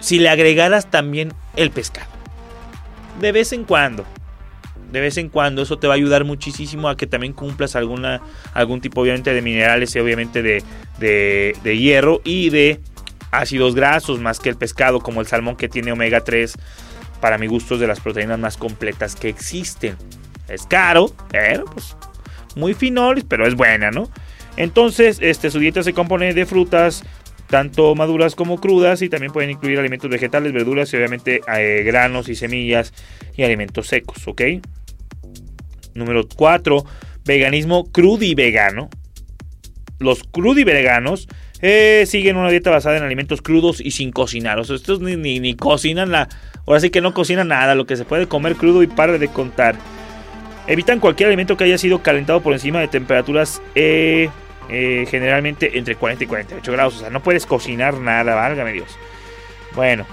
Si 0.00 0.18
le 0.18 0.28
agregaras 0.28 0.90
también 0.90 1.32
el 1.56 1.70
pescado 1.70 2.20
de 3.20 3.32
vez 3.32 3.52
en 3.52 3.64
cuando. 3.64 4.04
de 4.90 5.00
vez 5.00 5.18
en 5.18 5.28
cuando. 5.28 5.62
Eso 5.62 5.78
te 5.78 5.86
va 5.86 5.94
a 5.94 5.96
ayudar 5.96 6.24
muchísimo 6.24 6.88
a 6.88 6.96
que 6.96 7.06
también 7.06 7.32
cumplas 7.32 7.76
alguna, 7.76 8.20
algún 8.54 8.80
tipo 8.80 9.02
obviamente 9.02 9.32
de 9.32 9.42
minerales 9.42 9.94
y 9.94 10.00
obviamente 10.00 10.42
de, 10.42 10.64
de, 10.98 11.78
hierro 11.78 12.20
y 12.24 12.50
de 12.50 12.80
ácidos 13.30 13.74
grasos 13.74 14.20
más 14.20 14.40
que 14.40 14.48
el 14.48 14.56
pescado 14.56 15.00
como 15.00 15.20
el 15.20 15.26
salmón 15.26 15.56
que 15.56 15.68
tiene 15.68 15.92
omega 15.92 16.20
3 16.22 16.54
para 17.20 17.38
mi 17.38 17.46
gusto 17.46 17.74
es 17.74 17.80
de 17.80 17.86
las 17.86 18.00
proteínas 18.00 18.38
más 18.38 18.56
completas 18.56 19.14
que 19.14 19.28
existen. 19.28 19.96
Es 20.48 20.66
caro, 20.66 21.14
pero 21.30 21.64
pues 21.66 21.96
muy 22.56 22.74
finolis, 22.74 23.24
pero 23.28 23.46
es 23.46 23.54
buena, 23.54 23.90
¿no? 23.90 24.10
Entonces, 24.56 25.18
este, 25.20 25.50
su 25.50 25.58
dieta 25.58 25.82
se 25.82 25.92
compone 25.92 26.34
de 26.34 26.46
frutas, 26.46 27.04
tanto 27.46 27.94
maduras 27.94 28.34
como 28.34 28.60
crudas, 28.60 29.02
y 29.02 29.08
también 29.08 29.32
pueden 29.32 29.50
incluir 29.50 29.78
alimentos 29.78 30.10
vegetales, 30.10 30.52
verduras 30.52 30.92
y 30.92 30.96
obviamente 30.96 31.40
eh, 31.56 31.82
granos 31.84 32.28
y 32.28 32.34
semillas 32.34 32.92
y 33.36 33.44
alimentos 33.44 33.86
secos, 33.86 34.26
¿ok? 34.26 34.42
Número 35.94 36.26
4, 36.28 36.84
veganismo 37.24 37.90
crudo 37.90 38.24
y 38.24 38.34
vegano. 38.34 38.88
Los 39.98 40.24
crudi 40.24 40.64
veganos 40.64 41.28
eh, 41.62 42.04
siguen 42.06 42.36
una 42.36 42.50
dieta 42.50 42.70
basada 42.70 42.96
en 42.96 43.02
alimentos 43.02 43.42
crudos 43.42 43.80
y 43.80 43.90
sin 43.90 44.12
cocinar. 44.12 44.58
O 44.58 44.64
sea, 44.64 44.76
estos 44.76 45.00
ni, 45.00 45.16
ni, 45.16 45.54
cocinan 45.54 46.10
la. 46.10 46.28
Ahora 46.66 46.80
sí 46.80 46.90
que 46.90 47.00
no 47.00 47.12
cocinan 47.14 47.48
nada, 47.48 47.74
lo 47.74 47.86
que 47.86 47.96
se 47.96 48.04
puede 48.04 48.26
comer 48.26 48.56
crudo 48.56 48.82
y 48.82 48.86
para 48.86 49.18
de 49.18 49.28
contar. 49.28 49.76
Evitan 50.66 51.00
cualquier 51.00 51.28
alimento 51.28 51.56
que 51.56 51.64
haya 51.64 51.78
sido 51.78 52.02
calentado 52.02 52.42
por 52.42 52.52
encima 52.52 52.80
de 52.80 52.88
temperaturas 52.88 53.60
eh, 53.74 54.30
eh, 54.68 55.06
generalmente 55.10 55.78
entre 55.78 55.96
40 55.96 56.24
y 56.24 56.26
48 56.26 56.72
grados. 56.72 56.96
O 56.96 57.00
sea, 57.00 57.10
no 57.10 57.22
puedes 57.22 57.46
cocinar 57.46 57.94
nada, 57.94 58.34
válgame 58.34 58.72
Dios. 58.72 58.96
Bueno, 59.74 60.06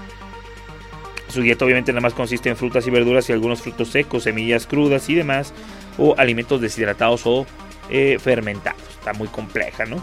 su 1.28 1.42
dieta 1.42 1.64
obviamente 1.64 1.92
nada 1.92 2.00
más 2.00 2.14
consiste 2.14 2.48
en 2.48 2.56
frutas 2.56 2.86
y 2.86 2.90
verduras 2.90 3.28
y 3.28 3.32
algunos 3.32 3.62
frutos 3.62 3.88
secos, 3.88 4.24
semillas 4.24 4.66
crudas 4.66 5.08
y 5.08 5.14
demás, 5.14 5.52
o 5.96 6.14
alimentos 6.18 6.60
deshidratados 6.60 7.22
o 7.24 7.46
eh, 7.90 8.18
fermentados. 8.20 8.82
Está 8.90 9.12
muy 9.12 9.28
compleja, 9.28 9.84
¿no? 9.84 10.02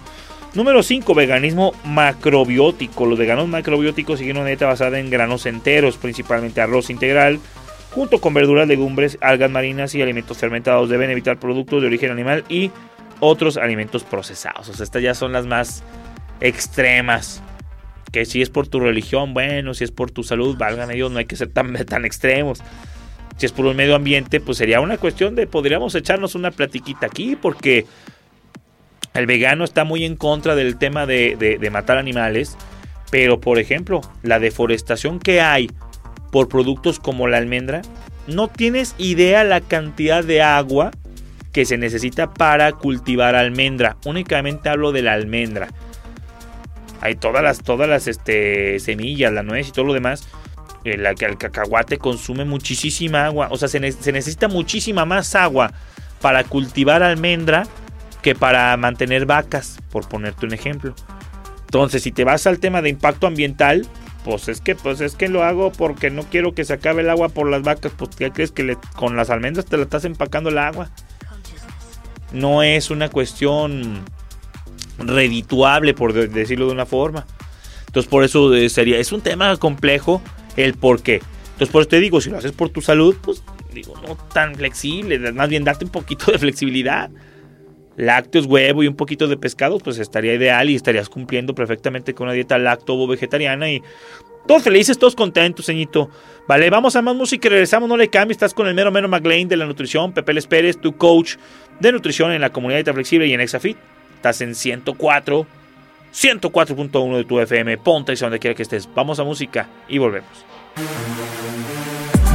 Número 0.55 0.83
5, 0.83 1.13
veganismo 1.13 1.73
macrobiótico. 1.83 3.05
Los 3.05 3.19
veganos 3.19 3.49
macrobióticos 3.49 4.19
siguen 4.19 4.37
una 4.37 4.45
dieta 4.45 4.65
basada 4.65 4.99
en 4.99 5.09
granos 5.09 5.45
enteros, 5.45 5.97
principalmente 5.97 6.61
arroz 6.61 6.89
integral, 6.89 7.39
junto 7.91 8.21
con 8.21 8.33
verduras, 8.33 8.65
legumbres, 8.65 9.17
algas 9.19 9.51
marinas 9.51 9.93
y 9.95 10.01
alimentos 10.01 10.37
fermentados. 10.37 10.89
Deben 10.89 11.09
evitar 11.09 11.41
productos 11.41 11.81
de 11.81 11.87
origen 11.87 12.09
animal 12.09 12.45
y 12.47 12.71
otros 13.19 13.57
alimentos 13.57 14.05
procesados. 14.05 14.69
O 14.69 14.73
sea, 14.73 14.85
estas 14.85 15.03
ya 15.03 15.13
son 15.13 15.33
las 15.33 15.45
más 15.45 15.83
extremas. 16.39 17.43
Que 18.13 18.23
si 18.23 18.41
es 18.41 18.49
por 18.49 18.65
tu 18.69 18.79
religión, 18.79 19.33
bueno, 19.33 19.73
si 19.73 19.83
es 19.83 19.91
por 19.91 20.11
tu 20.11 20.23
salud, 20.23 20.55
valgan 20.57 20.89
ellos, 20.89 21.11
no 21.11 21.19
hay 21.19 21.25
que 21.25 21.35
ser 21.35 21.49
tan, 21.49 21.73
tan 21.85 22.05
extremos. 22.05 22.63
Si 23.35 23.45
es 23.45 23.51
por 23.51 23.65
un 23.65 23.75
medio 23.75 23.93
ambiente, 23.93 24.39
pues 24.39 24.57
sería 24.57 24.79
una 24.79 24.97
cuestión 24.97 25.35
de 25.35 25.47
podríamos 25.47 25.95
echarnos 25.95 26.33
una 26.33 26.51
platiquita 26.51 27.07
aquí, 27.07 27.35
porque 27.35 27.85
el 29.15 29.25
vegano 29.25 29.63
está 29.63 29.83
muy 29.83 30.05
en 30.05 30.15
contra 30.15 30.55
del 30.55 30.77
tema 30.77 31.05
de, 31.05 31.57
de 31.59 31.69
matar 31.69 31.97
animales. 31.97 32.57
Pero, 33.11 33.39
por 33.39 33.59
ejemplo, 33.59 34.01
la 34.23 34.39
deforestación 34.39 35.19
que 35.19 35.39
hay 35.41 35.69
por 36.31 36.49
productos 36.49 36.99
como 36.99 37.29
la 37.29 37.37
almendra, 37.37 37.81
no 38.27 38.49
tienes 38.49 38.93
idea 38.97 39.45
la 39.45 39.61
cantidad 39.61 40.21
de 40.21 40.41
agua 40.41 40.91
que 41.53 41.63
se 41.63 41.77
necesita 41.77 42.33
para 42.33 42.73
cultivar 42.73 43.35
almendra. 43.35 43.95
Únicamente 44.03 44.67
hablo 44.67 44.91
de 44.91 45.01
la 45.01 45.13
almendra. 45.13 45.69
Hay 46.99 47.15
todas 47.15 47.41
las, 47.41 47.59
todas 47.59 47.87
las 47.87 48.07
este, 48.07 48.79
semillas, 48.81 49.31
la 49.31 49.43
nuez 49.43 49.69
y 49.69 49.71
todo 49.71 49.85
lo 49.85 49.93
demás. 49.93 50.27
El, 50.83 51.05
el 51.05 51.37
cacahuate 51.37 51.97
consume 51.97 52.43
muchísima 52.43 53.27
agua. 53.27 53.47
O 53.51 53.57
sea, 53.57 53.69
se, 53.69 53.91
se 53.93 54.11
necesita 54.11 54.49
muchísima 54.49 55.05
más 55.05 55.35
agua 55.35 55.71
para 56.19 56.43
cultivar 56.43 57.01
almendra 57.01 57.65
que 58.25 58.33
para 58.33 58.75
mantener 58.75 59.27
vacas, 59.27 59.77
por 59.91 60.09
ponerte 60.09 60.47
un 60.47 60.53
ejemplo. 60.55 60.95
Entonces, 61.65 62.01
si 62.01 62.11
te 62.11 62.23
vas 62.23 62.47
al 62.47 62.57
tema 62.57 62.81
de 62.81 62.89
impacto 62.89 63.27
ambiental, 63.27 63.85
pues 64.23 64.47
es 64.47 64.61
que, 64.61 64.73
pues 64.73 64.99
es 64.99 65.13
que 65.13 65.29
lo 65.29 65.43
hago 65.43 65.71
porque 65.71 66.09
no 66.09 66.23
quiero 66.23 66.55
que 66.55 66.65
se 66.65 66.73
acabe 66.73 67.03
el 67.03 67.11
agua 67.11 67.29
por 67.29 67.47
las 67.47 67.61
vacas. 67.61 67.91
Pues 67.95 68.15
¿qué 68.15 68.31
crees 68.31 68.51
que 68.51 68.79
con 68.95 69.15
las 69.15 69.29
almendras 69.29 69.67
te 69.67 69.77
la 69.77 69.83
estás 69.83 70.05
empacando 70.05 70.49
el 70.49 70.57
agua? 70.57 70.89
No 72.33 72.63
es 72.63 72.89
una 72.89 73.09
cuestión 73.09 74.03
redituable, 74.97 75.93
por 75.93 76.11
decirlo 76.13 76.65
de 76.65 76.73
una 76.73 76.87
forma. 76.87 77.27
Entonces 77.85 78.09
por 78.09 78.23
eso 78.23 78.55
eh, 78.55 78.69
sería, 78.69 78.97
es 78.97 79.11
un 79.11 79.21
tema 79.21 79.55
complejo 79.57 80.19
el 80.57 80.73
por 80.73 81.03
qué. 81.03 81.21
Entonces 81.49 81.69
por 81.69 81.83
eso 81.83 81.89
te 81.89 81.99
digo, 81.99 82.19
si 82.21 82.31
lo 82.31 82.39
haces 82.39 82.53
por 82.53 82.69
tu 82.69 82.81
salud, 82.81 83.15
pues 83.21 83.43
digo, 83.71 83.93
no 84.01 84.15
tan 84.15 84.55
flexible, 84.55 85.31
más 85.31 85.47
bien 85.47 85.63
darte 85.63 85.85
un 85.85 85.91
poquito 85.91 86.31
de 86.31 86.39
flexibilidad 86.39 87.11
lácteos, 87.95 88.45
huevo 88.45 88.83
y 88.83 88.87
un 88.87 88.95
poquito 88.95 89.27
de 89.27 89.37
pescado, 89.37 89.79
pues 89.79 89.99
estaría 89.99 90.33
ideal 90.33 90.69
y 90.69 90.75
estarías 90.75 91.09
cumpliendo 91.09 91.55
perfectamente 91.55 92.13
con 92.13 92.27
una 92.27 92.33
dieta 92.33 92.57
lacto 92.57 93.07
vegetariana 93.07 93.71
y 93.71 93.81
todos 94.47 94.63
felices, 94.63 94.97
todos 94.97 95.15
contentos, 95.15 95.65
señito. 95.65 96.09
Vale, 96.47 96.69
vamos 96.69 96.95
a 96.95 97.01
más 97.01 97.15
música 97.15 97.47
y 97.47 97.51
regresamos, 97.51 97.89
no 97.89 97.97
le 97.97 98.09
cambies, 98.09 98.35
estás 98.35 98.53
con 98.53 98.67
el 98.67 98.75
mero 98.75 98.91
mero 98.91 99.07
McLean 99.07 99.47
de 99.47 99.57
la 99.57 99.65
nutrición, 99.65 100.13
Pepe 100.13 100.33
Les 100.33 100.45
Pérez, 100.45 100.79
tu 100.79 100.95
coach 100.95 101.37
de 101.79 101.91
nutrición 101.91 102.31
en 102.31 102.41
la 102.41 102.51
comunidad 102.51 102.93
Flexible 102.93 103.25
y 103.27 103.33
en 103.33 103.41
Exafit. 103.41 103.77
Estás 104.15 104.41
en 104.41 104.53
104, 104.55 105.47
104.1 106.13 107.17
de 107.17 107.23
tu 107.23 107.39
FM, 107.39 107.77
ponte 107.79 108.13
donde 108.15 108.39
quiera 108.39 108.55
que 108.55 108.63
estés. 108.63 108.87
Vamos 108.93 109.19
a 109.19 109.23
música 109.23 109.67
y 109.87 109.97
volvemos. 109.97 110.29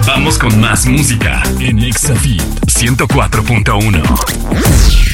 Vamos 0.06 0.38
con 0.38 0.58
más 0.60 0.86
música 0.86 1.42
en 1.60 1.78
Exafit 1.78 2.42
104.1. 2.66 5.09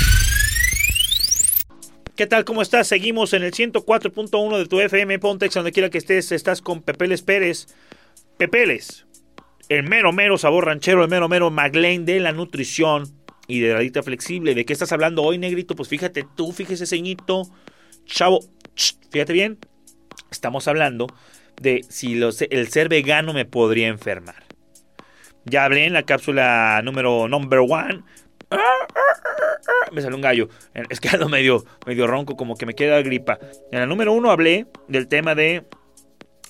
¿Qué 2.16 2.26
tal? 2.26 2.46
¿Cómo 2.46 2.62
estás? 2.62 2.88
Seguimos 2.88 3.34
en 3.34 3.42
el 3.42 3.52
104.1 3.52 4.56
de 4.56 4.64
tu 4.64 4.80
FM 4.80 5.18
Pontex, 5.18 5.52
donde 5.52 5.70
quiera 5.70 5.90
que 5.90 5.98
estés. 5.98 6.32
Estás 6.32 6.62
con 6.62 6.80
Pepeles 6.80 7.20
Pérez. 7.20 7.66
Pepeles, 8.38 9.06
el 9.68 9.82
mero 9.82 10.14
mero 10.14 10.38
sabor 10.38 10.64
ranchero, 10.64 11.02
el 11.04 11.10
mero 11.10 11.28
mero 11.28 11.50
Maglein 11.50 12.06
de 12.06 12.18
la 12.20 12.32
nutrición 12.32 13.04
y 13.46 13.60
de 13.60 13.74
la 13.74 13.80
dieta 13.80 14.02
flexible. 14.02 14.54
¿De 14.54 14.64
qué 14.64 14.72
estás 14.72 14.92
hablando 14.92 15.22
hoy, 15.24 15.36
negrito? 15.36 15.76
Pues 15.76 15.90
fíjate 15.90 16.24
tú, 16.34 16.52
fíjese, 16.52 16.86
ceñito. 16.86 17.42
Chavo, 18.06 18.40
fíjate 19.10 19.34
bien. 19.34 19.58
Estamos 20.30 20.68
hablando 20.68 21.08
de 21.60 21.84
si 21.86 22.18
el 22.18 22.68
ser 22.68 22.88
vegano 22.88 23.34
me 23.34 23.44
podría 23.44 23.88
enfermar. 23.88 24.42
Ya 25.44 25.66
hablé 25.66 25.84
en 25.84 25.92
la 25.92 26.04
cápsula 26.04 26.80
número 26.82 27.28
number 27.28 27.58
one 27.58 28.04
me 29.92 30.02
salió 30.02 30.16
un 30.16 30.22
gallo. 30.22 30.48
Es 30.90 31.00
que 31.00 31.08
ando 31.12 31.28
medio, 31.28 31.64
medio 31.86 32.06
ronco, 32.06 32.36
como 32.36 32.56
que 32.56 32.66
me 32.66 32.74
queda 32.74 33.00
gripa. 33.02 33.38
En 33.72 33.80
la 33.80 33.86
número 33.86 34.12
uno 34.12 34.30
hablé 34.30 34.66
del 34.88 35.08
tema 35.08 35.34
de 35.34 35.64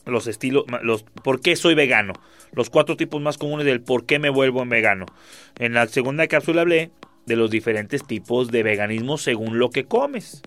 los 0.05 0.27
estilos, 0.27 0.65
los 0.83 1.03
por 1.03 1.41
qué 1.41 1.57
soy 1.57 1.75
vegano. 1.75 2.13
Los 2.53 2.71
cuatro 2.71 2.97
tipos 2.97 3.21
más 3.21 3.39
comunes 3.39 3.67
del 3.67 3.83
por 3.83 4.07
qué 4.07 4.19
me 4.19 4.31
vuelvo 4.31 4.63
en 4.63 4.69
vegano. 4.69 5.07
En 5.59 5.75
la 5.75 5.87
segunda 5.89 6.27
cápsula 6.27 6.63
hablé 6.63 6.91
de 7.27 7.37
los 7.37 7.51
diferentes 7.51 8.07
tipos 8.07 8.51
de 8.51 8.63
veganismo 8.63 9.19
según 9.19 9.59
lo 9.59 9.71
que 9.71 9.85
comes. 9.85 10.43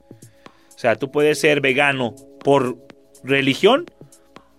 O 0.75 0.79
sea, 0.79 0.95
tú 0.95 1.11
puedes 1.11 1.39
ser 1.39 1.59
vegano 1.59 2.15
por 2.43 2.77
religión 3.23 3.85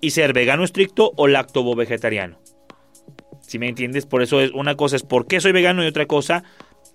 y 0.03 0.11
ser 0.11 0.33
vegano 0.35 0.65
estricto 0.65 1.13
o 1.17 1.29
lactobo 1.29 1.75
vegetariano. 1.75 2.39
Si 3.41 3.59
me 3.59 3.69
entiendes, 3.69 4.07
por 4.07 4.23
eso 4.23 4.41
es 4.41 4.51
una 4.53 4.77
cosa 4.77 4.97
es 4.97 5.03
por 5.03 5.27
qué 5.27 5.41
soy 5.41 5.53
vegano 5.53 5.83
y 5.83 5.87
otra 5.87 6.07
cosa 6.07 6.45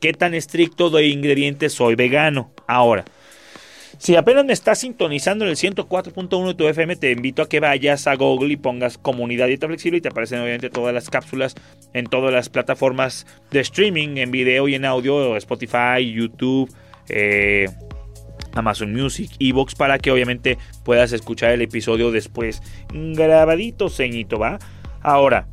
qué 0.06 0.14
tan 0.14 0.36
estricto 0.36 0.92
de 0.92 1.08
ingredientes 1.08 1.74
soy 1.74 1.96
vegano. 1.96 2.52
Ahora, 2.68 3.06
si 3.98 4.16
apenas 4.16 4.46
me 4.46 4.54
estás 4.54 4.78
sintonizando 4.78 5.46
en 5.46 5.50
el 5.50 5.58
104.1 5.58 6.46
de 6.46 6.54
tu 6.54 6.68
FM, 6.68 6.96
te 6.98 7.10
invito 7.10 7.42
a 7.42 7.50
que 7.50 7.60
vayas 7.60 8.06
a 8.06 8.14
Google 8.14 8.54
y 8.54 8.58
pongas 8.58 9.00
comunidad 9.00 9.48
dieta 9.48 9.66
flexible 9.66 9.98
y 9.98 10.02
te 10.02 10.10
aparecen 10.10 10.42
obviamente 10.42 10.70
todas 10.70 10.94
las 10.94 11.10
cápsulas 11.10 11.56
en 11.94 12.06
todas 12.06 12.32
las 12.32 12.50
plataformas 12.50 13.26
de 13.50 13.62
streaming, 13.62 14.18
en 14.18 14.30
video 14.30 14.68
y 14.68 14.76
en 14.76 14.86
audio, 14.86 15.36
Spotify, 15.38 16.06
YouTube, 16.14 16.72
eh, 17.10 17.68
Amazon 18.54 18.94
Music, 18.94 19.32
Evox, 19.40 19.74
para 19.74 19.98
que 19.98 20.12
obviamente 20.12 20.60
puedas 20.84 21.14
escuchar 21.14 21.50
el 21.54 21.64
episodio 21.64 22.12
después 22.12 22.62
grabadito, 22.94 23.90
ceñito, 23.90 24.38
¿va? 24.38 24.60
Ahora, 25.02 25.48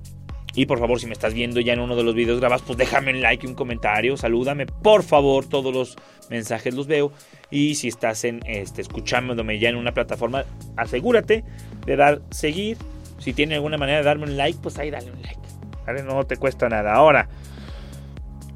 y 0.55 0.67
por 0.67 0.79
favor, 0.79 1.01
si 1.01 1.07
me 1.07 1.15
estás 1.15 1.33
viendo 1.33 1.61
ya 1.61 1.73
en 1.73 1.81
uno 1.81 1.97
de 1.97 2.03
los 2.03 2.15
videos 2.15 2.39
grabados, 2.39 2.63
pues 2.67 2.77
déjame 2.77 3.13
un 3.13 3.23
like 3.23 3.47
y 3.47 3.49
un 3.49 3.55
comentario, 3.55 4.17
salúdame, 4.17 4.67
por 4.67 5.03
favor, 5.03 5.47
todos 5.47 5.73
los 5.75 5.97
mensajes 6.29 6.75
los 6.75 6.87
veo. 6.87 7.13
Y 7.51 7.75
si 7.77 7.89
estás 7.89 8.25
en, 8.25 8.41
este, 8.47 8.83
escuchándome 8.83 9.59
ya 9.59 9.71
en 9.71 9.77
una 9.77 9.93
plataforma, 9.95 10.45
asegúrate 10.77 11.45
de 11.87 11.97
dar 11.97 12.21
seguir. 12.31 12.77
Si 13.19 13.33
tiene 13.33 13.55
alguna 13.55 13.79
manera 13.79 13.99
de 13.99 14.05
darme 14.05 14.25
un 14.25 14.37
like, 14.37 14.59
pues 14.63 14.79
ahí 14.79 14.91
dale 14.91 15.11
un 15.11 15.23
like. 15.23 16.03
No 16.05 16.25
te 16.25 16.37
cuesta 16.37 16.69
nada. 16.69 16.93
Ahora, 16.93 17.29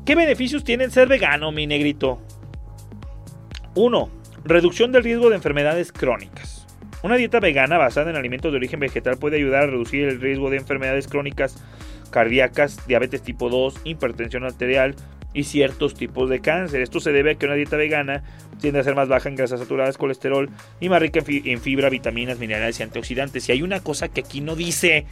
¿qué 0.04 0.14
beneficios 0.14 0.64
tiene 0.64 0.90
ser 0.90 1.08
vegano, 1.08 1.50
mi 1.50 1.66
negrito? 1.66 2.20
Uno, 3.74 4.10
reducción 4.44 4.92
del 4.92 5.04
riesgo 5.04 5.30
de 5.30 5.36
enfermedades 5.36 5.92
crónicas. 5.92 6.55
Una 7.06 7.14
dieta 7.14 7.38
vegana 7.38 7.78
basada 7.78 8.10
en 8.10 8.16
alimentos 8.16 8.50
de 8.50 8.56
origen 8.56 8.80
vegetal 8.80 9.16
puede 9.16 9.36
ayudar 9.36 9.62
a 9.62 9.66
reducir 9.68 10.08
el 10.08 10.20
riesgo 10.20 10.50
de 10.50 10.56
enfermedades 10.56 11.06
crónicas 11.06 11.56
cardíacas, 12.10 12.84
diabetes 12.88 13.22
tipo 13.22 13.48
2, 13.48 13.82
hipertensión 13.84 14.42
arterial 14.42 14.96
y 15.32 15.44
ciertos 15.44 15.94
tipos 15.94 16.28
de 16.28 16.40
cáncer. 16.40 16.82
Esto 16.82 16.98
se 16.98 17.12
debe 17.12 17.30
a 17.30 17.34
que 17.36 17.46
una 17.46 17.54
dieta 17.54 17.76
vegana 17.76 18.24
tiende 18.60 18.80
a 18.80 18.82
ser 18.82 18.96
más 18.96 19.06
baja 19.06 19.28
en 19.28 19.36
grasas 19.36 19.60
saturadas, 19.60 19.98
colesterol 19.98 20.50
y 20.80 20.88
más 20.88 21.00
rica 21.00 21.20
en 21.24 21.60
fibra, 21.60 21.90
vitaminas, 21.90 22.40
minerales 22.40 22.80
y 22.80 22.82
antioxidantes. 22.82 23.48
Y 23.48 23.52
hay 23.52 23.62
una 23.62 23.78
cosa 23.78 24.08
que 24.08 24.22
aquí 24.22 24.40
no 24.40 24.56
dice, 24.56 25.06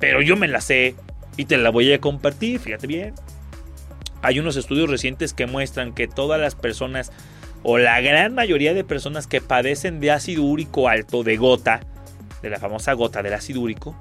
pero 0.00 0.22
yo 0.22 0.34
me 0.34 0.48
la 0.48 0.60
sé 0.60 0.96
y 1.36 1.44
te 1.44 1.56
la 1.56 1.70
voy 1.70 1.92
a 1.92 2.00
compartir, 2.00 2.58
fíjate 2.58 2.88
bien. 2.88 3.14
Hay 4.22 4.40
unos 4.40 4.56
estudios 4.56 4.90
recientes 4.90 5.34
que 5.34 5.46
muestran 5.46 5.94
que 5.94 6.08
todas 6.08 6.40
las 6.40 6.56
personas 6.56 7.12
o 7.62 7.78
la 7.78 8.00
gran 8.00 8.34
mayoría 8.34 8.74
de 8.74 8.84
personas 8.84 9.26
que 9.26 9.40
padecen 9.40 10.00
de 10.00 10.10
ácido 10.10 10.42
úrico 10.42 10.88
alto, 10.88 11.22
de 11.22 11.36
gota, 11.36 11.80
de 12.42 12.50
la 12.50 12.58
famosa 12.58 12.92
gota 12.94 13.22
del 13.22 13.34
ácido 13.34 13.60
úrico, 13.60 13.96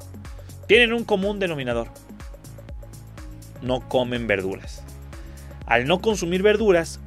tienen 0.67 0.93
un 0.93 1.03
común 1.03 1.39
denominador. 1.39 1.87
No 3.61 3.87
comen 3.87 4.25
verduras. 4.27 4.83
Al 5.65 5.85
no 5.85 6.01
consumir 6.01 6.41
verduras, 6.41 6.99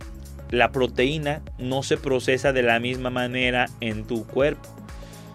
la 0.51 0.71
proteína 0.71 1.43
no 1.59 1.83
se 1.83 1.97
procesa 1.97 2.53
de 2.53 2.63
la 2.63 2.79
misma 2.79 3.11
manera 3.11 3.67
en 3.81 4.05
tu 4.05 4.27
cuerpo. 4.27 4.69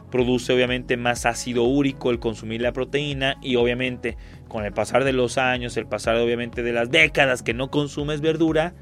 Produce 0.09 0.53
obviamente 0.53 0.97
más 0.97 1.25
ácido 1.25 1.63
úrico 1.63 2.09
el 2.09 2.19
consumir 2.19 2.61
la 2.61 2.71
proteína 2.71 3.35
y 3.41 3.57
obviamente 3.57 4.17
con 4.47 4.65
el 4.65 4.71
pasar 4.73 5.03
de 5.03 5.13
los 5.13 5.38
años, 5.38 5.77
el 5.77 5.85
pasar 5.85 6.15
obviamente 6.15 6.63
de 6.63 6.73
las 6.73 6.89
décadas 6.89 7.43
que 7.43 7.53
no 7.53 7.69
consumes 7.69 8.21
verdura, 8.21 8.73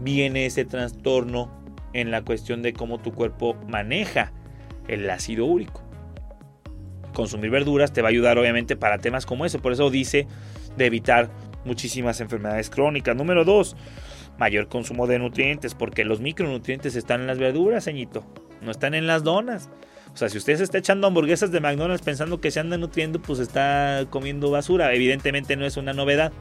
viene 0.00 0.46
ese 0.46 0.64
trastorno 0.64 1.50
en 1.92 2.10
la 2.10 2.22
cuestión 2.22 2.62
de 2.62 2.72
cómo 2.72 2.98
tu 2.98 3.12
cuerpo 3.12 3.54
maneja 3.68 4.32
el 4.88 5.08
ácido 5.08 5.46
úrico. 5.46 5.82
Consumir 7.14 7.50
verduras 7.50 7.92
te 7.92 8.02
va 8.02 8.08
a 8.08 8.10
ayudar 8.10 8.38
obviamente 8.38 8.76
para 8.76 8.98
temas 8.98 9.24
como 9.24 9.46
ese, 9.46 9.58
por 9.58 9.72
eso 9.72 9.90
dice 9.90 10.26
de 10.76 10.86
evitar 10.86 11.30
muchísimas 11.64 12.20
enfermedades 12.20 12.68
crónicas. 12.70 13.16
Número 13.16 13.44
2, 13.44 13.76
mayor 14.38 14.68
consumo 14.68 15.06
de 15.06 15.18
nutrientes, 15.18 15.74
porque 15.74 16.04
los 16.04 16.20
micronutrientes 16.20 16.94
están 16.94 17.22
en 17.22 17.26
las 17.26 17.38
verduras, 17.38 17.84
señito, 17.84 18.24
no 18.62 18.70
están 18.70 18.94
en 18.94 19.06
las 19.06 19.24
donas. 19.24 19.70
O 20.12 20.18
sea, 20.18 20.30
si 20.30 20.38
usted 20.38 20.56
se 20.56 20.64
está 20.64 20.78
echando 20.78 21.06
hamburguesas 21.06 21.52
de 21.52 21.60
McDonald's 21.60 22.02
pensando 22.02 22.40
que 22.40 22.50
se 22.50 22.60
anda 22.60 22.78
nutriendo, 22.78 23.20
pues 23.20 23.38
está 23.38 24.06
comiendo 24.08 24.50
basura. 24.50 24.94
Evidentemente 24.94 25.56
no 25.56 25.66
es 25.66 25.76
una 25.76 25.92
novedad. 25.92 26.32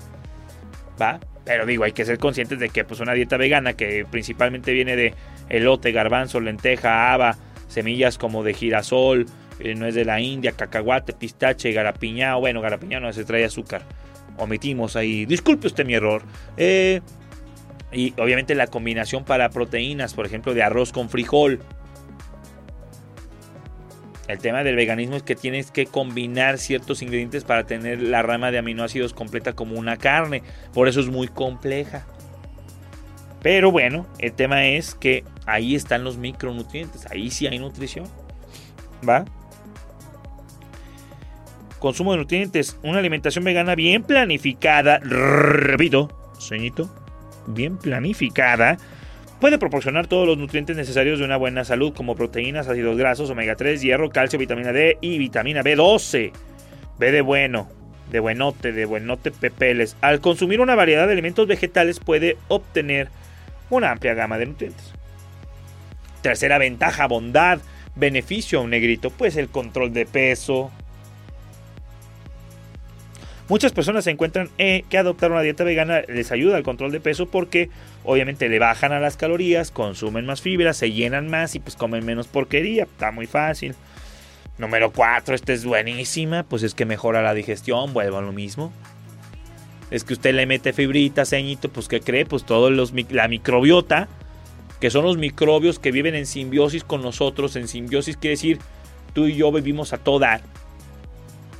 ¿Va? 1.00 1.20
Pero 1.44 1.66
digo, 1.66 1.84
hay 1.84 1.92
que 1.92 2.06
ser 2.06 2.18
conscientes 2.18 2.60
de 2.60 2.70
que 2.70 2.84
pues 2.84 3.00
una 3.00 3.14
dieta 3.14 3.38
vegana 3.38 3.74
que 3.74 4.06
principalmente 4.10 4.74
viene 4.74 4.96
de 4.96 5.14
elote, 5.50 5.92
garbanzo, 5.92 6.40
lenteja, 6.40 7.14
haba, 7.14 7.38
semillas 7.68 8.18
como 8.18 8.44
de 8.44 8.54
girasol, 8.54 9.28
eh, 9.60 9.75
no 9.75 9.86
es 9.86 9.96
de 9.96 10.06
la 10.06 10.20
India, 10.20 10.54
cacahuate, 10.54 11.14
pistache, 11.14 11.72
garapiñao, 11.72 12.40
bueno, 12.40 12.62
garapiñao 12.62 13.02
no 13.02 13.14
se 13.14 13.25
trae 13.25 13.46
azúcar. 13.46 13.84
Omitimos 14.38 14.96
ahí. 14.96 15.25
Disculpe 15.25 15.68
usted 15.68 15.86
mi 15.86 15.94
error. 15.94 16.24
Eh, 16.58 17.02
y 17.92 18.14
obviamente 18.18 18.56
la 18.56 18.68
combinación 18.68 19.24
para 19.24 19.50
proteínas, 19.50 20.14
por 20.14 20.25
ejemplo, 20.25 20.54
de 20.54 20.64
arroz 20.64 20.92
con 20.92 21.10
frijol, 21.10 21.62
el 24.27 24.39
tema 24.39 24.63
del 24.63 24.75
veganismo 24.75 25.15
es 25.15 25.24
que 25.24 25.36
tienes 25.36 25.70
que 25.70 25.86
combinar 25.86 26.58
ciertos 26.58 27.01
ingredientes 27.01 27.44
para 27.44 27.65
tener 27.65 28.01
la 28.01 28.24
rama 28.24 28.51
de 28.51 28.58
aminoácidos 28.58 29.13
completa 29.13 29.53
como 29.53 29.77
una 29.77 29.98
carne. 29.98 30.41
Por 30.74 30.88
eso 30.88 31.00
es 31.00 31.08
muy 31.08 31.27
compleja. 31.27 32.05
Pero 33.44 33.72
bueno, 33.72 34.08
el 34.17 34.34
tema 34.34 34.65
es 34.65 34.96
que 34.96 35.24
ahí 35.46 35.75
están 35.75 36.03
los 36.03 36.17
micronutrientes. 36.17 37.05
Ahí 37.12 37.29
sí 37.29 37.46
hay 37.46 37.60
nutrición. 37.60 38.05
¿Va? 39.08 39.25
Consumo 41.77 42.13
de 42.13 42.17
nutrientes. 42.17 42.79
Una 42.82 42.98
alimentación 42.98 43.44
vegana 43.44 43.75
bien 43.75 44.01
planificada. 44.01 44.98
Repito, 45.03 46.32
sueñito. 46.39 46.89
Bien 47.46 47.77
planificada 47.77 48.77
Puede 49.39 49.60
proporcionar 49.60 50.08
todos 50.08 50.25
los 50.25 50.38
nutrientes 50.38 50.77
necesarios 50.77 51.20
de 51.20 51.25
una 51.25 51.38
buena 51.38 51.65
salud, 51.65 51.94
como 51.94 52.15
proteínas, 52.15 52.68
ácidos 52.68 52.98
grasos, 52.98 53.30
omega 53.30 53.56
3, 53.56 53.82
hierro, 53.82 54.10
calcio, 54.10 54.39
vitamina 54.39 54.72
D 54.72 54.98
y 55.01 55.18
vitamina 55.18 55.62
B12. 55.62 56.32
B 56.98 57.12
de 57.12 57.21
bueno, 57.21 57.67
de 58.12 58.19
buenote, 58.21 58.71
de 58.71 58.86
buenote 58.86 59.32
pepeles. 59.32 59.98
Al 60.00 60.21
consumir 60.21 60.62
una 60.62 60.76
variedad 60.76 61.06
de 61.06 61.13
alimentos 61.13 61.48
vegetales 61.48 62.00
puede 62.00 62.38
obtener 62.48 63.10
una 63.69 63.91
amplia 63.91 64.13
gama 64.13 64.38
de 64.38 64.45
nutrientes. 64.45 64.93
Tercera 66.21 66.58
ventaja, 66.58 67.06
bondad, 67.08 67.60
beneficio 67.95 68.60
a 68.60 68.62
un 68.62 68.69
negrito, 68.69 69.10
pues 69.10 69.36
el 69.36 69.50
control 69.50 69.93
de 69.93 70.06
peso, 70.06 70.71
Muchas 73.47 73.73
personas 73.73 74.05
se 74.05 74.12
encuentran 74.12 74.49
eh, 74.58 74.84
que 74.89 74.97
adoptar 74.97 75.31
una 75.31 75.41
dieta 75.41 75.63
vegana 75.63 76.01
les 76.08 76.31
ayuda 76.31 76.58
al 76.58 76.63
control 76.63 76.91
de 76.91 76.99
peso 76.99 77.27
porque 77.27 77.69
obviamente 78.03 78.49
le 78.49 78.58
bajan 78.58 78.91
a 78.91 78.99
las 78.99 79.17
calorías, 79.17 79.69
consumen 79.69 80.25
más 80.25 80.41
fibras, 80.41 80.77
se 80.77 80.91
llenan 80.91 81.29
más 81.29 81.53
y 81.53 81.60
pues 81.60 81.75
comen 81.75 82.03
menos 82.03 82.27
porquería. 82.27 82.84
Está 82.84 83.12
muy 83.12 83.27
fácil. 83.27 83.75
Número 84.58 84.91
4, 84.91 85.36
esta 85.36 85.53
es 85.53 85.63
buenísima, 85.63 86.43
pues 86.43 86.63
es 86.63 86.73
que 86.73 86.86
mejora 86.86 87.21
la 87.21 87.34
digestión, 87.34 87.93
vuelvo 87.93 88.17
a 88.17 88.21
lo 88.21 88.31
mismo. 88.31 88.73
Es 89.91 90.03
que 90.03 90.13
usted 90.13 90.34
le 90.34 90.47
mete 90.47 90.73
fibrita, 90.73 91.25
ceñito, 91.25 91.69
pues 91.69 91.88
¿qué 91.88 91.99
cree? 91.99 92.25
Pues 92.25 92.45
todo 92.45 92.71
los, 92.71 92.93
la 93.12 93.27
microbiota, 93.27 94.08
que 94.79 94.89
son 94.89 95.03
los 95.03 95.17
microbios 95.17 95.77
que 95.77 95.91
viven 95.91 96.15
en 96.15 96.25
simbiosis 96.25 96.84
con 96.84 97.03
nosotros. 97.03 97.55
En 97.58 97.67
simbiosis 97.67 98.17
quiere 98.17 98.36
decir, 98.38 98.60
tú 99.13 99.27
y 99.27 99.36
yo 99.36 99.51
vivimos 99.51 99.93
a 99.93 99.97
toda. 99.97 100.41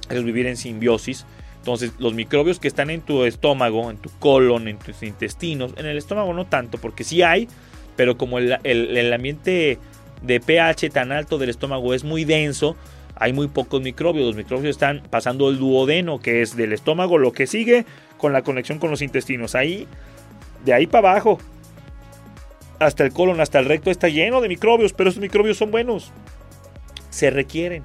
Es 0.10 0.24
vivir 0.24 0.48
en 0.48 0.58
simbiosis. 0.58 1.26
Entonces, 1.66 1.94
los 1.98 2.14
microbios 2.14 2.60
que 2.60 2.68
están 2.68 2.92
en 2.92 3.02
tu 3.02 3.24
estómago, 3.24 3.90
en 3.90 3.98
tu 3.98 4.12
colon, 4.20 4.68
en 4.68 4.78
tus 4.78 5.02
intestinos, 5.02 5.74
en 5.78 5.88
el 5.88 5.98
estómago 5.98 6.32
no 6.32 6.46
tanto, 6.46 6.78
porque 6.78 7.04
sí 7.04 7.24
hay, 7.24 7.48
pero 7.96 8.20
como 8.20 8.38
el, 8.38 9.12
ambiente 9.12 9.80
de 10.22 10.40
pH 10.40 10.92
tan 10.92 11.12
alto 11.12 11.40
del 11.40 11.50
estómago 11.50 11.96
es 11.96 12.04
muy 12.04 12.24
denso, 12.24 12.76
hay 13.16 13.34
muy 13.34 13.48
pocos 13.48 13.82
microbios. 13.82 14.28
Los 14.28 14.36
microbios 14.36 14.70
están 14.70 15.02
pasando 15.10 15.50
el 15.50 15.58
duodeno, 15.58 16.20
que 16.20 16.44
es 16.44 16.56
del 16.56 16.72
estómago, 16.72 17.18
lo 17.18 17.32
que 17.32 17.48
sigue 17.48 17.88
con 18.20 18.32
la 18.32 18.44
conexión 18.44 18.78
con 18.78 18.92
los 18.92 19.02
intestinos. 19.02 19.56
Ahí, 19.56 19.88
de 20.66 20.74
ahí 20.76 20.86
para 20.86 21.10
abajo, 21.14 21.40
hasta 22.78 23.04
el 23.04 23.12
colon, 23.12 23.42
hasta 23.42 23.58
el 23.58 23.66
recto, 23.66 23.90
está 23.90 24.08
lleno 24.08 24.40
de 24.40 24.50
microbios, 24.50 24.94
pero 24.94 25.10
esos 25.10 25.20
microbios 25.20 25.58
son 25.58 25.72
buenos. 25.72 26.12
Se 27.10 27.32
requieren. 27.32 27.84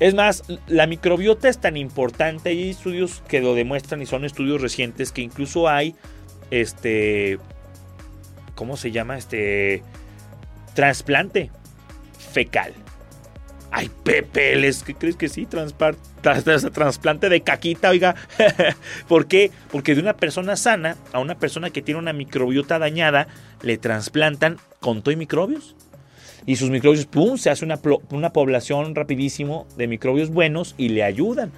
Es 0.00 0.14
más, 0.14 0.42
la 0.66 0.86
microbiota 0.86 1.48
es 1.48 1.60
tan 1.60 1.76
importante, 1.76 2.50
hay 2.50 2.70
estudios 2.70 3.22
que 3.28 3.40
lo 3.40 3.54
demuestran 3.54 4.02
y 4.02 4.06
son 4.06 4.24
estudios 4.24 4.60
recientes 4.60 5.12
que 5.12 5.22
incluso 5.22 5.68
hay 5.68 5.94
este 6.50 7.38
¿cómo 8.54 8.76
se 8.76 8.90
llama? 8.90 9.16
Este 9.16 9.82
trasplante 10.74 11.50
fecal. 12.32 12.72
Ay, 13.70 13.90
pepeles, 14.04 14.84
¿qué 14.84 14.94
crees 14.94 15.16
que 15.16 15.28
sí? 15.28 15.46
trasplante 15.46 17.28
de 17.28 17.40
caquita, 17.40 17.90
oiga. 17.90 18.14
¿Por 19.08 19.26
qué? 19.26 19.50
Porque 19.70 19.96
de 19.96 20.00
una 20.00 20.16
persona 20.16 20.54
sana 20.54 20.96
a 21.12 21.18
una 21.18 21.36
persona 21.36 21.70
que 21.70 21.82
tiene 21.82 21.98
una 21.98 22.12
microbiota 22.12 22.78
dañada, 22.78 23.26
le 23.62 23.76
trasplantan 23.76 24.58
con 24.78 25.02
todo 25.02 25.10
y 25.10 25.16
microbios 25.16 25.74
y 26.46 26.56
sus 26.56 26.70
microbios, 26.70 27.06
¡pum!, 27.06 27.38
se 27.38 27.50
hace 27.50 27.64
una, 27.64 27.80
una 28.10 28.32
población 28.32 28.94
rapidísimo 28.94 29.66
de 29.76 29.86
microbios 29.86 30.30
buenos 30.30 30.74
y 30.76 30.90
le 30.90 31.02
ayudan. 31.02 31.52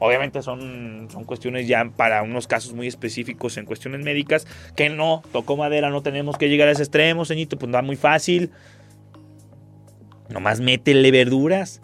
Obviamente 0.00 0.42
son, 0.42 1.06
son 1.12 1.22
cuestiones 1.22 1.68
ya 1.68 1.88
para 1.96 2.22
unos 2.22 2.48
casos 2.48 2.72
muy 2.72 2.88
específicos 2.88 3.56
en 3.56 3.66
cuestiones 3.66 4.04
médicas 4.04 4.48
que 4.74 4.88
no, 4.88 5.22
tocó 5.30 5.56
madera, 5.56 5.90
no 5.90 6.02
tenemos 6.02 6.36
que 6.38 6.48
llegar 6.48 6.66
a 6.66 6.72
ese 6.72 6.82
extremo, 6.82 7.24
señito, 7.24 7.56
pues 7.56 7.72
va 7.72 7.82
muy 7.82 7.94
fácil. 7.94 8.50
Nomás 10.28 10.58
métele 10.58 11.12
verduras. 11.12 11.82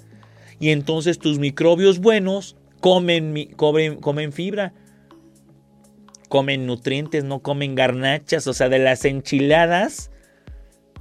Y 0.58 0.70
entonces 0.70 1.20
tus 1.20 1.38
microbios 1.38 2.00
buenos 2.00 2.56
comen, 2.80 3.50
comen, 3.54 4.00
comen 4.00 4.32
fibra, 4.32 4.72
comen 6.28 6.66
nutrientes, 6.66 7.22
no 7.22 7.38
comen 7.38 7.76
garnachas. 7.76 8.48
O 8.48 8.52
sea, 8.52 8.68
de 8.68 8.80
las 8.80 9.04
enchiladas 9.04 10.10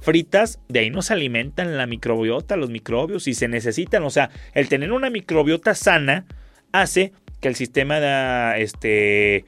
fritas, 0.00 0.60
de 0.68 0.80
ahí 0.80 0.90
nos 0.90 1.10
alimentan 1.10 1.76
la 1.76 1.86
microbiota, 1.86 2.56
los 2.56 2.70
microbios, 2.70 3.26
y 3.26 3.34
se 3.34 3.48
necesitan. 3.48 4.04
O 4.04 4.10
sea, 4.10 4.30
el 4.54 4.68
tener 4.68 4.92
una 4.92 5.10
microbiota 5.10 5.74
sana 5.74 6.26
hace 6.72 7.12
que 7.40 7.48
el 7.48 7.56
sistema 7.56 8.00
de, 8.00 8.62
este, 8.62 9.44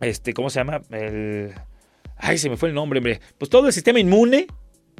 este, 0.00 0.34
¿cómo 0.34 0.50
se 0.50 0.60
llama? 0.60 0.82
El, 0.90 1.52
ay, 2.16 2.38
se 2.38 2.50
me 2.50 2.56
fue 2.56 2.68
el 2.68 2.74
nombre, 2.74 2.98
hombre. 2.98 3.20
Pues 3.38 3.50
todo 3.50 3.66
el 3.66 3.72
sistema 3.72 4.00
inmune 4.00 4.46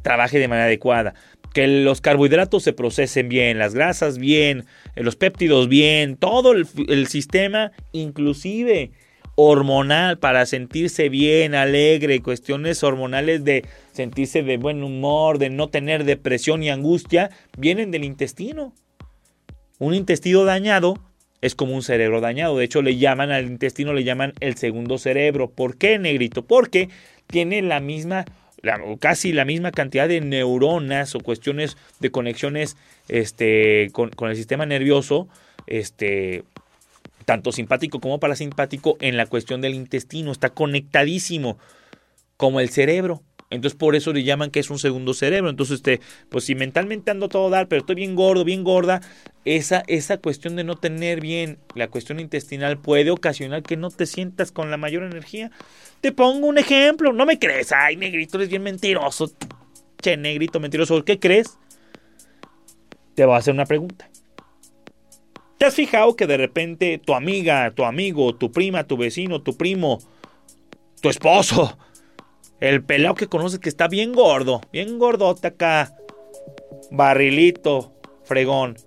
trabaje 0.02 0.38
de 0.38 0.48
manera 0.48 0.66
adecuada. 0.66 1.14
Que 1.52 1.66
los 1.66 2.00
carbohidratos 2.00 2.62
se 2.62 2.72
procesen 2.72 3.28
bien, 3.28 3.58
las 3.58 3.74
grasas 3.74 4.18
bien, 4.18 4.66
los 4.94 5.16
péptidos 5.16 5.68
bien, 5.68 6.16
todo 6.16 6.52
el 6.52 7.06
sistema, 7.08 7.72
inclusive 7.92 8.92
hormonal 9.34 10.18
para 10.18 10.46
sentirse 10.46 11.08
bien, 11.08 11.54
alegre, 11.54 12.20
cuestiones 12.20 12.82
hormonales 12.82 13.44
de 13.44 13.64
sentirse 13.92 14.42
de 14.42 14.56
buen 14.56 14.82
humor, 14.82 15.38
de 15.38 15.50
no 15.50 15.68
tener 15.68 16.04
depresión 16.04 16.62
y 16.62 16.70
angustia, 16.70 17.30
vienen 17.56 17.90
del 17.90 18.04
intestino. 18.04 18.74
Un 19.78 19.94
intestino 19.94 20.44
dañado 20.44 20.98
es 21.40 21.54
como 21.54 21.74
un 21.74 21.82
cerebro 21.82 22.20
dañado. 22.20 22.56
De 22.58 22.64
hecho, 22.64 22.82
le 22.82 22.96
llaman 22.96 23.30
al 23.30 23.46
intestino, 23.46 23.92
le 23.92 24.04
llaman 24.04 24.34
el 24.40 24.56
segundo 24.56 24.98
cerebro. 24.98 25.50
¿Por 25.50 25.76
qué, 25.76 25.98
negrito? 25.98 26.44
Porque 26.44 26.88
tiene 27.26 27.62
la 27.62 27.80
misma, 27.80 28.26
casi 28.98 29.32
la 29.32 29.44
misma 29.44 29.70
cantidad 29.70 30.08
de 30.08 30.20
neuronas 30.20 31.14
o 31.14 31.20
cuestiones 31.20 31.76
de 32.00 32.10
conexiones 32.10 32.76
este, 33.08 33.88
con, 33.92 34.10
con 34.10 34.30
el 34.30 34.36
sistema 34.36 34.66
nervioso, 34.66 35.28
este, 35.66 36.44
tanto 37.30 37.52
simpático 37.52 38.00
como 38.00 38.18
parasimpático, 38.18 38.96
en 39.00 39.16
la 39.16 39.24
cuestión 39.24 39.60
del 39.60 39.74
intestino. 39.74 40.32
Está 40.32 40.50
conectadísimo 40.50 41.58
como 42.36 42.58
el 42.58 42.70
cerebro. 42.70 43.22
Entonces 43.50 43.78
por 43.78 43.94
eso 43.94 44.12
le 44.12 44.24
llaman 44.24 44.50
que 44.50 44.58
es 44.58 44.68
un 44.68 44.80
segundo 44.80 45.14
cerebro. 45.14 45.48
Entonces, 45.48 45.76
este, 45.76 46.00
pues 46.28 46.42
si 46.42 46.56
mentalmente 46.56 47.12
ando 47.12 47.28
todo 47.28 47.48
dar, 47.48 47.68
pero 47.68 47.82
estoy 47.82 47.94
bien 47.94 48.16
gordo, 48.16 48.44
bien 48.44 48.64
gorda, 48.64 49.00
esa, 49.44 49.84
esa 49.86 50.16
cuestión 50.16 50.56
de 50.56 50.64
no 50.64 50.74
tener 50.74 51.20
bien 51.20 51.58
la 51.76 51.86
cuestión 51.86 52.18
intestinal 52.18 52.78
puede 52.78 53.12
ocasionar 53.12 53.62
que 53.62 53.76
no 53.76 53.90
te 53.90 54.06
sientas 54.06 54.50
con 54.50 54.72
la 54.72 54.76
mayor 54.76 55.04
energía. 55.04 55.52
Te 56.00 56.10
pongo 56.10 56.48
un 56.48 56.58
ejemplo, 56.58 57.12
no 57.12 57.26
me 57.26 57.38
crees, 57.38 57.70
ay 57.70 57.94
negrito, 57.94 58.38
eres 58.38 58.48
bien 58.48 58.64
mentiroso. 58.64 59.30
Che, 60.02 60.16
negrito, 60.16 60.58
mentiroso, 60.58 61.04
¿qué 61.04 61.20
crees? 61.20 61.58
Te 63.14 63.24
voy 63.24 63.36
a 63.36 63.38
hacer 63.38 63.54
una 63.54 63.66
pregunta. 63.66 64.10
¿Te 65.60 65.66
has 65.66 65.74
fijado 65.74 66.16
que 66.16 66.26
de 66.26 66.38
repente 66.38 66.96
tu 66.96 67.12
amiga, 67.12 67.70
tu 67.72 67.84
amigo, 67.84 68.34
tu 68.34 68.50
prima, 68.50 68.84
tu 68.84 68.96
vecino, 68.96 69.42
tu 69.42 69.58
primo, 69.58 69.98
tu 71.02 71.10
esposo, 71.10 71.76
el 72.60 72.82
pelado 72.82 73.14
que 73.14 73.26
conoces 73.26 73.58
que 73.58 73.68
está 73.68 73.86
bien 73.86 74.14
gordo, 74.14 74.62
bien 74.72 74.98
gordote 74.98 75.48
acá. 75.48 75.94
Barrilito, 76.90 77.92
fregón. 78.24 78.78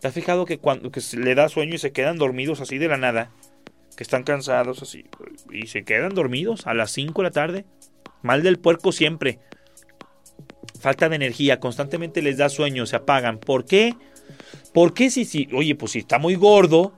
¿Te 0.00 0.08
has 0.08 0.14
fijado 0.14 0.44
que 0.44 0.58
cuando 0.58 0.90
que 0.90 1.00
le 1.18 1.36
da 1.36 1.48
sueño 1.48 1.76
y 1.76 1.78
se 1.78 1.92
quedan 1.92 2.18
dormidos 2.18 2.60
así 2.60 2.78
de 2.78 2.88
la 2.88 2.96
nada? 2.96 3.30
Que 3.96 4.02
están 4.02 4.24
cansados 4.24 4.82
así. 4.82 5.04
Y 5.52 5.68
se 5.68 5.84
quedan 5.84 6.16
dormidos 6.16 6.66
a 6.66 6.74
las 6.74 6.90
5 6.90 7.22
de 7.22 7.28
la 7.28 7.30
tarde. 7.30 7.64
Mal 8.22 8.42
del 8.42 8.58
puerco 8.58 8.90
siempre. 8.90 9.38
Falta 10.80 11.08
de 11.08 11.14
energía, 11.14 11.60
constantemente 11.60 12.22
les 12.22 12.38
da 12.38 12.48
sueño, 12.48 12.86
se 12.86 12.96
apagan. 12.96 13.38
¿Por 13.38 13.66
qué? 13.66 13.94
Porque 14.76 15.08
si, 15.08 15.24
si, 15.24 15.48
oye, 15.54 15.74
pues 15.74 15.92
si 15.92 16.00
está 16.00 16.18
muy 16.18 16.34
gordo, 16.34 16.92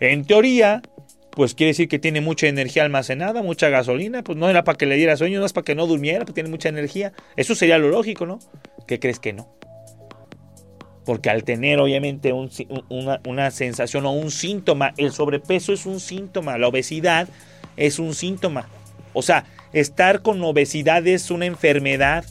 en 0.00 0.24
teoría, 0.24 0.82
pues 1.30 1.54
quiere 1.54 1.68
decir 1.68 1.86
que 1.86 2.00
tiene 2.00 2.20
mucha 2.20 2.48
energía 2.48 2.82
almacenada, 2.82 3.40
mucha 3.40 3.68
gasolina, 3.68 4.24
pues 4.24 4.36
no 4.36 4.50
era 4.50 4.64
para 4.64 4.76
que 4.76 4.84
le 4.84 4.96
diera 4.96 5.16
sueño, 5.16 5.38
no 5.38 5.46
es 5.46 5.52
para 5.52 5.64
que 5.64 5.76
no 5.76 5.86
durmiera, 5.86 6.24
pues 6.24 6.34
tiene 6.34 6.50
mucha 6.50 6.70
energía. 6.70 7.12
Eso 7.36 7.54
sería 7.54 7.78
lo 7.78 7.88
lógico, 7.88 8.26
¿no? 8.26 8.40
¿Qué 8.88 8.98
crees 8.98 9.20
que 9.20 9.32
no? 9.32 9.48
Porque 11.04 11.30
al 11.30 11.44
tener 11.44 11.78
obviamente 11.78 12.32
una, 12.32 13.20
una 13.24 13.52
sensación 13.52 14.06
o 14.06 14.10
un 14.10 14.32
síntoma, 14.32 14.92
el 14.96 15.12
sobrepeso 15.12 15.72
es 15.72 15.86
un 15.86 16.00
síntoma, 16.00 16.58
la 16.58 16.66
obesidad 16.66 17.28
es 17.76 18.00
un 18.00 18.16
síntoma. 18.16 18.68
O 19.12 19.22
sea, 19.22 19.44
estar 19.72 20.22
con 20.22 20.42
obesidad 20.42 21.06
es 21.06 21.30
una 21.30 21.46
enfermedad, 21.46 22.24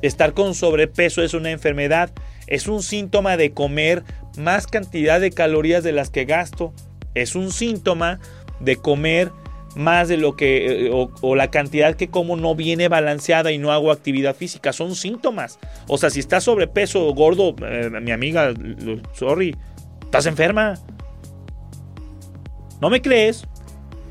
estar 0.00 0.32
con 0.32 0.54
sobrepeso 0.54 1.24
es 1.24 1.34
una 1.34 1.50
enfermedad, 1.50 2.12
es 2.48 2.66
un 2.66 2.82
síntoma 2.82 3.36
de 3.36 3.52
comer 3.52 4.02
más 4.36 4.66
cantidad 4.66 5.20
de 5.20 5.30
calorías 5.30 5.84
de 5.84 5.92
las 5.92 6.10
que 6.10 6.24
gasto, 6.24 6.72
es 7.14 7.34
un 7.34 7.52
síntoma 7.52 8.20
de 8.60 8.76
comer 8.76 9.30
más 9.76 10.08
de 10.08 10.16
lo 10.16 10.34
que 10.34 10.86
eh, 10.86 10.90
o, 10.90 11.36
la 11.36 11.50
cantidad 11.50 11.94
que 11.94 12.08
como 12.08 12.36
no 12.36 12.54
viene 12.54 12.88
balanceada 12.88 13.52
y 13.52 13.58
no 13.58 13.70
hago 13.70 13.92
actividad 13.92 14.34
física. 14.34 14.72
Son 14.72 14.94
síntomas. 14.94 15.58
O 15.86 15.98
sea 15.98 16.10
si 16.10 16.20
estás 16.20 16.44
sobrepeso 16.44 17.06
o 17.06 17.14
gordo 17.14 17.54
eh, 17.64 17.90
mi 18.02 18.10
amiga 18.10 18.52
sorry 19.12 19.54
estás 20.02 20.26
enferma. 20.26 20.74
No 22.80 22.90
me 22.90 23.02
crees 23.02 23.46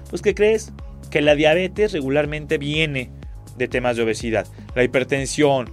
pues 0.09 0.21
qué 0.21 0.33
crees 0.33 0.71
que 1.09 1.21
la 1.21 1.35
diabetes 1.35 1.91
regularmente 1.91 2.57
viene 2.57 3.09
de 3.57 3.67
temas 3.67 3.97
de 3.97 4.03
obesidad. 4.03 4.47
La 4.75 4.83
hipertensión 4.83 5.69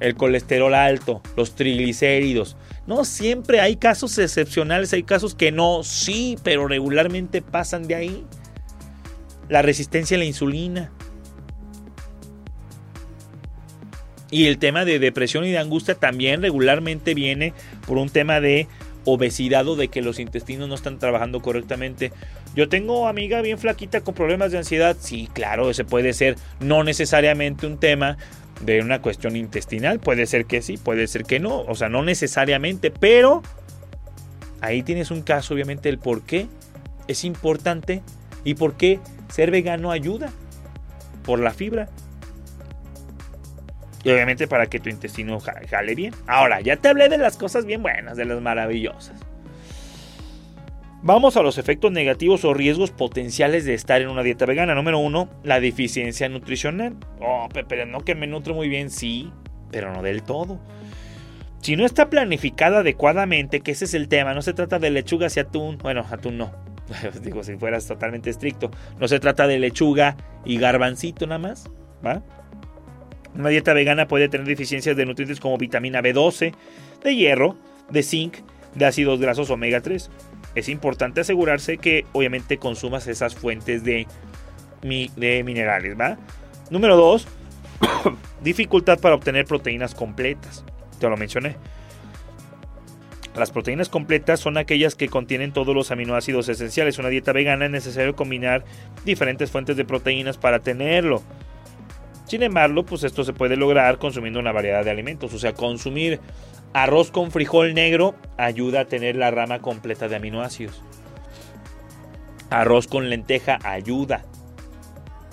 el 0.00 0.16
colesterol 0.16 0.74
alto 0.74 1.22
los 1.36 1.54
triglicéridos 1.54 2.56
no, 2.90 3.04
siempre 3.04 3.60
hay 3.60 3.76
casos 3.76 4.18
excepcionales, 4.18 4.92
hay 4.92 5.04
casos 5.04 5.36
que 5.36 5.52
no, 5.52 5.84
sí, 5.84 6.36
pero 6.42 6.66
regularmente 6.66 7.40
pasan 7.40 7.86
de 7.86 7.94
ahí. 7.94 8.24
La 9.48 9.62
resistencia 9.62 10.16
a 10.16 10.18
la 10.18 10.24
insulina. 10.24 10.90
Y 14.28 14.46
el 14.46 14.58
tema 14.58 14.84
de 14.84 14.98
depresión 14.98 15.44
y 15.44 15.52
de 15.52 15.58
angustia 15.58 15.94
también 15.94 16.42
regularmente 16.42 17.14
viene 17.14 17.52
por 17.86 17.96
un 17.96 18.08
tema 18.08 18.40
de 18.40 18.66
obesidad 19.04 19.68
o 19.68 19.76
de 19.76 19.86
que 19.86 20.02
los 20.02 20.18
intestinos 20.18 20.68
no 20.68 20.74
están 20.74 20.98
trabajando 20.98 21.40
correctamente. 21.42 22.10
Yo 22.56 22.68
tengo 22.68 23.06
amiga 23.06 23.40
bien 23.40 23.58
flaquita 23.58 24.00
con 24.00 24.14
problemas 24.14 24.50
de 24.50 24.58
ansiedad. 24.58 24.96
Sí, 24.98 25.28
claro, 25.32 25.70
ese 25.70 25.84
puede 25.84 26.12
ser 26.12 26.36
no 26.58 26.82
necesariamente 26.82 27.68
un 27.68 27.78
tema 27.78 28.18
de 28.60 28.80
una 28.80 29.02
cuestión 29.02 29.36
intestinal. 29.36 30.00
Puede 30.00 30.26
ser 30.26 30.46
que 30.46 30.62
sí, 30.62 30.76
puede 30.76 31.06
ser 31.06 31.24
que 31.24 31.40
no. 31.40 31.60
O 31.62 31.74
sea, 31.74 31.88
no 31.88 32.02
necesariamente, 32.02 32.90
pero 32.90 33.42
ahí 34.60 34.82
tienes 34.82 35.10
un 35.10 35.22
caso, 35.22 35.54
obviamente, 35.54 35.88
el 35.88 35.98
por 35.98 36.22
qué 36.22 36.46
es 37.08 37.24
importante 37.24 38.02
y 38.44 38.54
por 38.54 38.76
qué 38.76 39.00
ser 39.28 39.50
vegano 39.50 39.90
ayuda 39.90 40.30
por 41.24 41.38
la 41.38 41.52
fibra. 41.52 41.88
Y 44.02 44.10
obviamente 44.10 44.48
para 44.48 44.66
que 44.66 44.80
tu 44.80 44.88
intestino 44.88 45.38
jale 45.40 45.94
bien. 45.94 46.14
Ahora, 46.26 46.60
ya 46.60 46.76
te 46.76 46.88
hablé 46.88 47.08
de 47.08 47.18
las 47.18 47.36
cosas 47.36 47.66
bien 47.66 47.82
buenas, 47.82 48.16
de 48.16 48.24
las 48.24 48.40
maravillosas. 48.40 49.20
Vamos 51.02 51.38
a 51.38 51.42
los 51.42 51.56
efectos 51.56 51.90
negativos 51.92 52.44
o 52.44 52.52
riesgos 52.52 52.90
potenciales 52.90 53.64
de 53.64 53.72
estar 53.72 54.02
en 54.02 54.08
una 54.08 54.22
dieta 54.22 54.44
vegana. 54.44 54.74
Número 54.74 54.98
uno, 54.98 55.30
la 55.42 55.58
deficiencia 55.58 56.28
nutricional. 56.28 56.94
Oh, 57.20 57.48
pero 57.68 57.86
no 57.86 58.00
que 58.00 58.14
me 58.14 58.26
nutro 58.26 58.54
muy 58.54 58.68
bien, 58.68 58.90
sí, 58.90 59.32
pero 59.70 59.94
no 59.94 60.02
del 60.02 60.22
todo. 60.22 60.60
Si 61.62 61.74
no 61.74 61.86
está 61.86 62.10
planificada 62.10 62.80
adecuadamente, 62.80 63.60
que 63.60 63.70
ese 63.70 63.86
es 63.86 63.94
el 63.94 64.08
tema, 64.08 64.34
no 64.34 64.42
se 64.42 64.52
trata 64.52 64.78
de 64.78 64.90
lechugas 64.90 65.38
y 65.38 65.40
atún, 65.40 65.78
bueno, 65.78 66.04
atún 66.10 66.36
no, 66.36 66.52
digo 67.22 67.42
si 67.44 67.56
fueras 67.56 67.86
totalmente 67.86 68.30
estricto, 68.30 68.70
no 68.98 69.08
se 69.08 69.20
trata 69.20 69.46
de 69.46 69.58
lechuga 69.58 70.16
y 70.44 70.58
garbancito 70.58 71.26
nada 71.26 71.38
más, 71.38 71.70
¿va? 72.04 72.22
Una 73.34 73.50
dieta 73.50 73.74
vegana 73.74 74.08
puede 74.08 74.28
tener 74.28 74.46
deficiencias 74.46 74.96
de 74.96 75.04
nutrientes 75.06 75.38
como 75.38 75.58
vitamina 75.58 76.00
B12, 76.00 76.54
de 77.04 77.16
hierro, 77.16 77.56
de 77.90 78.02
zinc, 78.02 78.36
de 78.74 78.86
ácidos 78.86 79.20
grasos 79.20 79.50
omega 79.50 79.80
3 79.80 80.10
es 80.54 80.68
importante 80.68 81.20
asegurarse 81.20 81.78
que 81.78 82.06
obviamente 82.12 82.58
consumas 82.58 83.06
esas 83.06 83.34
fuentes 83.34 83.84
de, 83.84 84.06
de 84.82 85.42
minerales, 85.44 85.98
¿va? 85.98 86.18
Número 86.70 86.96
2, 86.96 87.26
dificultad 88.42 88.98
para 88.98 89.14
obtener 89.14 89.44
proteínas 89.46 89.94
completas. 89.94 90.64
Te 90.98 91.08
lo 91.08 91.16
mencioné. 91.16 91.56
Las 93.36 93.52
proteínas 93.52 93.88
completas 93.88 94.40
son 94.40 94.58
aquellas 94.58 94.96
que 94.96 95.08
contienen 95.08 95.52
todos 95.52 95.74
los 95.74 95.90
aminoácidos 95.90 96.48
esenciales. 96.48 96.98
Una 96.98 97.08
dieta 97.08 97.32
vegana 97.32 97.66
es 97.66 97.70
necesario 97.70 98.16
combinar 98.16 98.64
diferentes 99.04 99.50
fuentes 99.50 99.76
de 99.76 99.84
proteínas 99.84 100.36
para 100.36 100.58
tenerlo. 100.58 101.22
Sin 102.26 102.42
embargo, 102.42 102.84
pues 102.84 103.04
esto 103.04 103.24
se 103.24 103.32
puede 103.32 103.56
lograr 103.56 103.98
consumiendo 103.98 104.40
una 104.40 104.52
variedad 104.52 104.84
de 104.84 104.90
alimentos. 104.90 105.32
O 105.32 105.38
sea, 105.38 105.54
consumir 105.54 106.20
Arroz 106.72 107.10
con 107.10 107.32
frijol 107.32 107.74
negro 107.74 108.14
ayuda 108.36 108.80
a 108.80 108.84
tener 108.84 109.16
la 109.16 109.30
rama 109.30 109.60
completa 109.60 110.08
de 110.08 110.16
aminoácidos. 110.16 110.80
Arroz 112.48 112.86
con 112.86 113.10
lenteja 113.10 113.58
ayuda. 113.64 114.24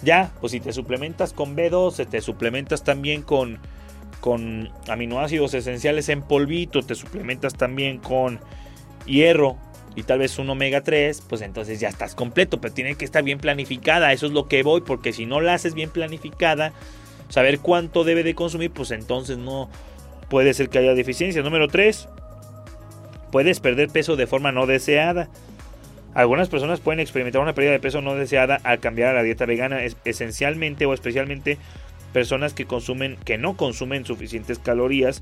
Ya, 0.01 0.31
pues 0.39 0.51
si 0.51 0.59
te 0.59 0.73
suplementas 0.73 1.33
con 1.33 1.55
B12, 1.55 2.07
te 2.07 2.21
suplementas 2.21 2.83
también 2.83 3.21
con, 3.21 3.59
con 4.19 4.69
aminoácidos 4.87 5.53
esenciales 5.53 6.09
en 6.09 6.21
polvito, 6.21 6.81
te 6.83 6.95
suplementas 6.95 7.55
también 7.55 7.97
con 7.97 8.39
hierro 9.05 9.57
y 9.95 10.03
tal 10.03 10.19
vez 10.19 10.37
un 10.37 10.49
omega 10.51 10.81
3, 10.81 11.21
pues 11.27 11.41
entonces 11.41 11.79
ya 11.79 11.89
estás 11.89 12.13
completo, 12.13 12.61
pero 12.61 12.73
tiene 12.73 12.95
que 12.95 13.05
estar 13.05 13.23
bien 13.23 13.39
planificada, 13.39 14.13
eso 14.13 14.27
es 14.27 14.31
lo 14.31 14.47
que 14.47 14.61
voy, 14.61 14.81
porque 14.81 15.11
si 15.13 15.25
no 15.25 15.41
la 15.41 15.55
haces 15.55 15.73
bien 15.73 15.89
planificada, 15.89 16.71
saber 17.29 17.59
cuánto 17.59 18.03
debe 18.03 18.21
de 18.21 18.35
consumir, 18.35 18.69
pues 18.69 18.91
entonces 18.91 19.39
no, 19.39 19.69
puede 20.29 20.53
ser 20.53 20.69
que 20.69 20.79
haya 20.79 20.93
deficiencia. 20.93 21.41
Número 21.41 21.67
3. 21.67 22.07
Puedes 23.31 23.59
perder 23.59 23.89
peso 23.89 24.15
de 24.15 24.27
forma 24.27 24.51
no 24.51 24.65
deseada. 24.65 25.29
Algunas 26.13 26.49
personas 26.49 26.79
pueden 26.79 26.99
experimentar 26.99 27.41
una 27.41 27.53
pérdida 27.53 27.73
de 27.73 27.79
peso 27.79 28.01
no 28.01 28.15
deseada 28.15 28.59
al 28.63 28.79
cambiar 28.79 29.09
a 29.09 29.13
la 29.13 29.23
dieta 29.23 29.45
vegana, 29.45 29.81
esencialmente 30.05 30.85
o 30.85 30.93
especialmente 30.93 31.57
personas 32.13 32.53
que 32.53 32.65
consumen 32.65 33.17
que 33.23 33.37
no 33.37 33.55
consumen 33.55 34.05
suficientes 34.05 34.57
calorías, 34.57 35.21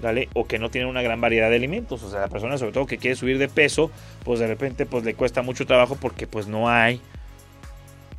¿vale? 0.00 0.28
O 0.34 0.46
que 0.46 0.58
no 0.58 0.70
tienen 0.70 0.88
una 0.88 1.02
gran 1.02 1.20
variedad 1.20 1.50
de 1.50 1.56
alimentos, 1.56 2.02
o 2.02 2.10
sea, 2.10 2.20
la 2.20 2.28
persona 2.28 2.58
sobre 2.58 2.72
todo 2.72 2.86
que 2.86 2.98
quiere 2.98 3.14
subir 3.14 3.38
de 3.38 3.48
peso, 3.48 3.90
pues 4.24 4.40
de 4.40 4.48
repente 4.48 4.86
pues 4.86 5.04
le 5.04 5.14
cuesta 5.14 5.42
mucho 5.42 5.66
trabajo 5.66 5.96
porque 6.00 6.26
pues 6.26 6.48
no 6.48 6.68
hay 6.68 7.00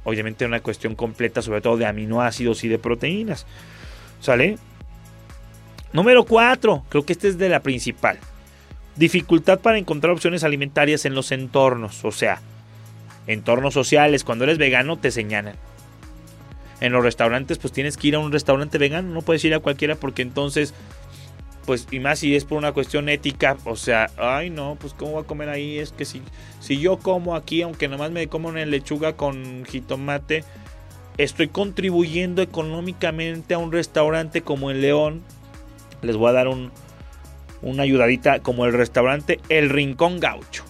obviamente 0.05 0.45
una 0.45 0.61
cuestión 0.61 0.95
completa 0.95 1.41
sobre 1.41 1.61
todo 1.61 1.75
de 1.75 1.85
aminoácidos 1.85 2.63
y 2.63 2.69
de 2.69 2.79
proteínas. 2.79 3.45
¿Sale? 4.21 4.57
Número 5.95 6.25
4, 6.25 6.83
creo 6.89 7.05
que 7.05 7.13
este 7.13 7.29
es 7.29 7.37
de 7.37 7.47
la 7.47 7.61
principal. 7.61 8.19
Dificultad 8.97 9.61
para 9.61 9.77
encontrar 9.77 10.11
opciones 10.11 10.43
alimentarias 10.43 11.05
en 11.05 11.15
los 11.15 11.31
entornos, 11.31 12.03
o 12.03 12.11
sea, 12.11 12.41
entornos 13.27 13.73
sociales. 13.73 14.25
Cuando 14.25 14.43
eres 14.43 14.57
vegano 14.57 14.97
te 14.97 15.09
señalan. 15.09 15.55
En 16.81 16.91
los 16.91 17.01
restaurantes, 17.01 17.59
pues 17.59 17.71
tienes 17.71 17.95
que 17.95 18.09
ir 18.09 18.15
a 18.15 18.19
un 18.19 18.33
restaurante 18.33 18.77
vegano, 18.77 19.13
no 19.13 19.21
puedes 19.21 19.45
ir 19.45 19.53
a 19.53 19.61
cualquiera 19.61 19.95
porque 19.95 20.21
entonces, 20.21 20.73
pues, 21.65 21.87
y 21.89 22.01
más 22.01 22.19
si 22.19 22.35
es 22.35 22.43
por 22.43 22.57
una 22.57 22.73
cuestión 22.73 23.07
ética, 23.07 23.55
o 23.63 23.77
sea, 23.77 24.09
ay 24.17 24.49
no, 24.49 24.75
pues 24.77 24.93
cómo 24.93 25.13
voy 25.13 25.23
a 25.23 25.27
comer 25.27 25.47
ahí, 25.47 25.79
es 25.79 25.93
que 25.93 26.03
si, 26.03 26.21
si 26.59 26.77
yo 26.77 26.97
como 26.97 27.37
aquí, 27.37 27.61
aunque 27.61 27.87
nomás 27.87 28.11
me 28.11 28.27
como 28.27 28.49
una 28.49 28.65
lechuga 28.65 29.13
con 29.13 29.63
jitomate, 29.63 30.43
estoy 31.17 31.47
contribuyendo 31.47 32.41
económicamente 32.41 33.53
a 33.53 33.59
un 33.59 33.71
restaurante 33.71 34.41
como 34.41 34.71
el 34.71 34.81
León. 34.81 35.23
Les 36.05 36.15
voy 36.15 36.29
a 36.29 36.33
dar 36.33 36.47
un, 36.47 36.71
una 37.61 37.83
ayudadita 37.83 38.39
como 38.39 38.65
el 38.65 38.73
restaurante 38.73 39.39
El 39.49 39.69
Rincón 39.69 40.19
Gaucho. 40.19 40.63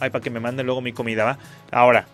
Ay, 0.00 0.10
para 0.10 0.22
que 0.22 0.30
me 0.30 0.40
manden 0.40 0.66
luego 0.66 0.80
mi 0.80 0.92
comida, 0.92 1.24
¿va? 1.24 1.38
Ahora, 1.70 2.06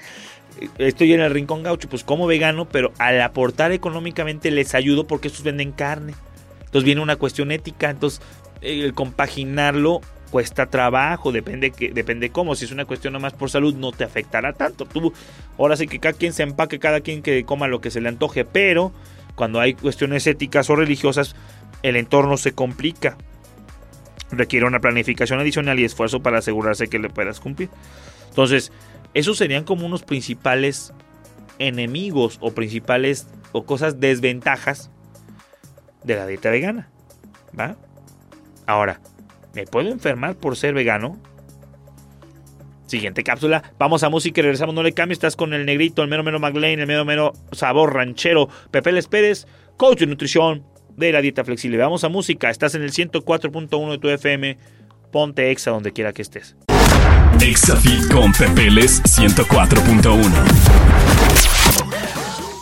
estoy 0.78 1.12
en 1.12 1.20
el 1.20 1.30
Rincón 1.30 1.62
Gaucho, 1.62 1.88
pues 1.88 2.04
como 2.04 2.26
vegano, 2.26 2.68
pero 2.68 2.92
al 2.98 3.20
aportar 3.20 3.72
económicamente 3.72 4.50
les 4.50 4.74
ayudo 4.74 5.06
porque 5.06 5.28
estos 5.28 5.44
venden 5.44 5.72
carne. 5.72 6.14
Entonces 6.60 6.84
viene 6.84 7.00
una 7.00 7.16
cuestión 7.16 7.50
ética, 7.50 7.90
entonces 7.90 8.22
el 8.60 8.94
compaginarlo 8.94 10.00
cuesta 10.30 10.66
trabajo, 10.66 11.32
depende 11.32 11.72
que 11.72 11.90
depende 11.90 12.30
cómo, 12.30 12.54
si 12.54 12.64
es 12.64 12.70
una 12.70 12.84
cuestión 12.84 13.12
nomás 13.12 13.32
por 13.32 13.50
salud 13.50 13.74
no 13.74 13.90
te 13.90 14.04
afectará 14.04 14.52
tanto. 14.52 14.84
Tú 14.84 15.12
ahora 15.58 15.76
sí 15.76 15.86
que 15.86 15.98
cada 15.98 16.16
quien 16.16 16.32
se 16.32 16.44
empaque, 16.44 16.78
cada 16.78 17.00
quien 17.00 17.22
que 17.22 17.44
coma 17.44 17.66
lo 17.66 17.80
que 17.80 17.90
se 17.90 18.00
le 18.00 18.08
antoje, 18.08 18.44
pero 18.44 18.92
cuando 19.34 19.60
hay 19.60 19.74
cuestiones 19.74 20.26
éticas 20.26 20.70
o 20.70 20.76
religiosas 20.76 21.34
el 21.82 21.96
entorno 21.96 22.36
se 22.36 22.52
complica. 22.52 23.16
Requiere 24.30 24.66
una 24.66 24.80
planificación 24.80 25.40
adicional 25.40 25.78
y 25.80 25.84
esfuerzo 25.84 26.20
para 26.22 26.38
asegurarse 26.38 26.88
que 26.88 26.98
le 26.98 27.10
puedas 27.10 27.40
cumplir. 27.40 27.68
Entonces, 28.28 28.72
esos 29.14 29.38
serían 29.38 29.64
como 29.64 29.86
unos 29.86 30.02
principales 30.02 30.92
enemigos 31.58 32.38
o 32.40 32.52
principales 32.52 33.26
o 33.52 33.64
cosas 33.64 33.98
desventajas 33.98 34.90
de 36.04 36.16
la 36.16 36.26
dieta 36.26 36.50
vegana. 36.50 36.88
¿Va? 37.58 37.76
Ahora, 38.66 39.00
¿me 39.54 39.66
puedo 39.66 39.88
enfermar 39.88 40.36
por 40.36 40.56
ser 40.56 40.74
vegano? 40.74 41.18
Siguiente 42.86 43.22
cápsula. 43.24 43.62
Vamos 43.78 44.02
a 44.02 44.08
música 44.08 44.40
y 44.40 44.42
regresamos. 44.42 44.74
No 44.74 44.82
le 44.82 44.92
cambies. 44.92 45.18
Estás 45.18 45.36
con 45.36 45.54
el 45.54 45.66
negrito, 45.66 46.02
el 46.02 46.08
mero 46.08 46.24
mero 46.24 46.40
McLean, 46.40 46.80
el 46.80 46.86
mero 46.86 47.04
mero 47.04 47.32
sabor 47.52 47.94
ranchero. 47.94 48.48
Pepe 48.70 48.92
Les 48.92 49.06
Pérez, 49.06 49.46
coach 49.76 50.00
de 50.00 50.06
nutrición 50.06 50.64
de 50.96 51.12
la 51.12 51.20
dieta 51.20 51.44
flexible. 51.44 51.78
Vamos 51.78 52.04
a 52.04 52.08
música. 52.08 52.50
Estás 52.50 52.74
en 52.74 52.82
el 52.82 52.92
104.1 52.92 53.90
de 53.90 53.98
tu 53.98 54.08
FM. 54.08 54.58
Ponte 55.10 55.50
exa 55.50 55.70
donde 55.70 55.92
quiera 55.92 56.12
que 56.12 56.22
estés. 56.22 56.56
Exafit 57.40 58.12
con 58.12 58.32
Pepeles 58.32 59.02
104.1. 59.02 60.20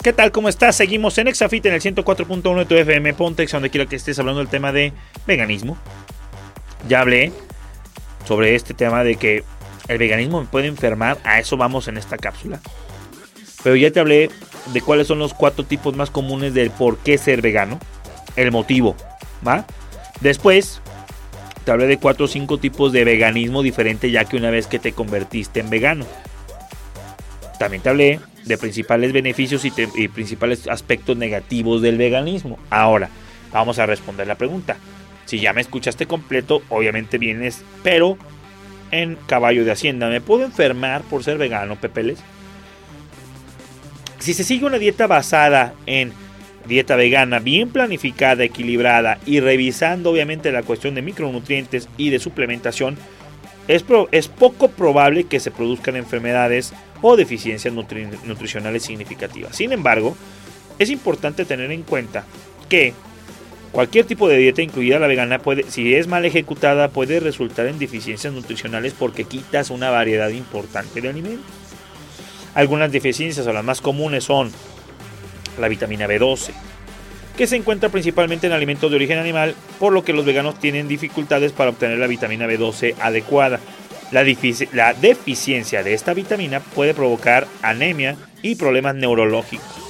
¿Qué 0.02 0.12
tal? 0.12 0.30
¿Cómo 0.30 0.48
estás? 0.48 0.76
Seguimos 0.76 1.18
en 1.18 1.28
Exafit 1.28 1.66
en 1.66 1.74
el 1.74 1.80
104.1 1.80 2.58
de 2.58 2.64
tu 2.64 2.74
FM 2.76 3.12
Pontex, 3.14 3.52
donde 3.52 3.68
quiera 3.68 3.86
que 3.86 3.96
estés 3.96 4.18
hablando 4.18 4.38
del 4.38 4.48
tema 4.48 4.72
de 4.72 4.92
veganismo. 5.26 5.76
Ya 6.88 7.00
hablé 7.00 7.32
sobre 8.26 8.54
este 8.54 8.72
tema 8.72 9.04
de 9.04 9.16
que 9.16 9.44
el 9.88 9.98
veganismo 9.98 10.40
me 10.40 10.46
puede 10.46 10.68
enfermar. 10.68 11.18
A 11.24 11.40
eso 11.40 11.56
vamos 11.56 11.88
en 11.88 11.98
esta 11.98 12.16
cápsula. 12.16 12.60
Pero 13.64 13.74
ya 13.74 13.90
te 13.90 14.00
hablé 14.00 14.30
de 14.72 14.80
cuáles 14.80 15.08
son 15.08 15.18
los 15.18 15.34
cuatro 15.34 15.64
tipos 15.64 15.96
más 15.96 16.10
comunes 16.10 16.54
del 16.54 16.70
por 16.70 16.98
qué 16.98 17.18
ser 17.18 17.42
vegano. 17.42 17.80
El 18.38 18.52
motivo, 18.52 18.94
¿va? 19.46 19.66
Después 20.20 20.80
te 21.64 21.72
hablé 21.72 21.88
de 21.88 21.98
cuatro 21.98 22.26
o 22.26 22.28
cinco 22.28 22.58
tipos 22.58 22.92
de 22.92 23.04
veganismo 23.04 23.62
diferente 23.62 24.12
ya 24.12 24.24
que 24.24 24.36
una 24.36 24.50
vez 24.50 24.68
que 24.68 24.78
te 24.78 24.92
convertiste 24.92 25.58
en 25.58 25.70
vegano. 25.70 26.06
También 27.58 27.82
te 27.82 27.88
hablé 27.88 28.20
de 28.44 28.56
principales 28.56 29.12
beneficios 29.12 29.64
y, 29.64 29.72
y, 29.96 30.06
principales 30.06 30.68
aspectos 30.68 31.16
negativos 31.16 31.82
del 31.82 31.98
veganismo. 31.98 32.60
Ahora, 32.70 33.10
vamos 33.52 33.80
a 33.80 33.86
responder 33.86 34.28
la 34.28 34.36
pregunta. 34.36 34.76
Si 35.24 35.40
ya 35.40 35.52
me 35.52 35.60
escuchaste 35.60 36.06
completo, 36.06 36.62
obviamente 36.68 37.18
vienes, 37.18 37.64
pero 37.82 38.16
en 38.92 39.16
caballo 39.26 39.64
de 39.64 39.72
hacienda. 39.72 40.08
¿Me 40.08 40.20
puedo 40.20 40.44
enfermar 40.44 41.02
por 41.02 41.24
ser 41.24 41.38
vegano, 41.38 41.74
Pepeles? 41.74 42.20
Si 44.20 44.32
se 44.32 44.44
sigue 44.44 44.64
una 44.64 44.78
dieta 44.78 45.08
basada 45.08 45.74
en 45.86 46.12
dieta 46.68 46.94
vegana 46.96 47.38
bien 47.38 47.70
planificada, 47.70 48.44
equilibrada 48.44 49.18
y 49.26 49.40
revisando 49.40 50.10
obviamente 50.10 50.52
la 50.52 50.62
cuestión 50.62 50.94
de 50.94 51.02
micronutrientes 51.02 51.88
y 51.96 52.10
de 52.10 52.18
suplementación, 52.18 52.96
es, 53.66 54.28
poco 54.28 54.68
probable 54.68 55.24
que 55.24 55.40
se 55.40 55.50
produzcan 55.50 55.96
enfermedades 55.96 56.72
o 57.02 57.16
deficiencias 57.16 57.74
nutri 57.74 58.08
nutricionales 58.24 58.82
significativas. 58.82 59.56
Sin 59.56 59.72
embargo, 59.72 60.16
es 60.78 60.90
importante 60.90 61.44
tener 61.44 61.70
en 61.70 61.82
cuenta 61.82 62.24
que 62.68 62.94
cualquier 63.72 64.06
tipo 64.06 64.28
de 64.28 64.38
dieta, 64.38 64.62
incluida 64.62 64.98
la 64.98 65.06
vegana, 65.06 65.38
puede, 65.40 65.64
si 65.70 65.94
es 65.94 66.06
mal 66.06 66.24
ejecutada, 66.24 66.88
puede 66.88 67.20
resultar 67.20 67.66
en 67.66 67.78
deficiencias 67.78 68.32
nutricionales 68.32 68.94
porque 68.98 69.24
quitas 69.24 69.70
una 69.70 69.90
variedad 69.90 70.30
importante 70.30 71.00
de 71.00 71.10
alimentos. 71.10 71.46
Algunas 72.54 72.90
deficiencias 72.90 73.46
o 73.46 73.52
las 73.52 73.64
más 73.64 73.82
comunes 73.82 74.24
son 74.24 74.50
la 75.58 75.68
vitamina 75.68 76.06
B12, 76.06 76.50
que 77.36 77.46
se 77.46 77.56
encuentra 77.56 77.88
principalmente 77.88 78.46
en 78.46 78.52
alimentos 78.52 78.90
de 78.90 78.96
origen 78.96 79.18
animal, 79.18 79.54
por 79.78 79.92
lo 79.92 80.04
que 80.04 80.12
los 80.12 80.24
veganos 80.24 80.58
tienen 80.58 80.88
dificultades 80.88 81.52
para 81.52 81.70
obtener 81.70 81.98
la 81.98 82.06
vitamina 82.06 82.46
B12 82.46 82.94
adecuada. 83.00 83.60
La, 84.10 84.24
la 84.72 84.94
deficiencia 84.94 85.82
de 85.82 85.94
esta 85.94 86.14
vitamina 86.14 86.60
puede 86.60 86.94
provocar 86.94 87.46
anemia 87.62 88.16
y 88.42 88.56
problemas 88.56 88.94
neurológicos. 88.94 89.88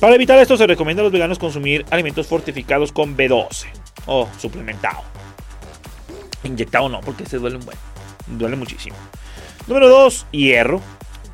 Para 0.00 0.14
evitar 0.14 0.38
esto 0.38 0.56
se 0.56 0.66
recomienda 0.66 1.02
a 1.02 1.04
los 1.04 1.12
veganos 1.12 1.38
consumir 1.38 1.84
alimentos 1.90 2.26
fortificados 2.26 2.90
con 2.90 3.16
B12 3.16 3.66
o 4.06 4.28
suplementado. 4.38 5.02
Inyectado 6.42 6.88
no, 6.88 7.00
porque 7.00 7.26
se 7.26 7.36
duele 7.36 7.56
un 7.56 7.64
buen. 7.66 7.76
Duele 8.26 8.56
muchísimo. 8.56 8.96
Número 9.66 9.88
2, 9.88 10.26
hierro. 10.32 10.80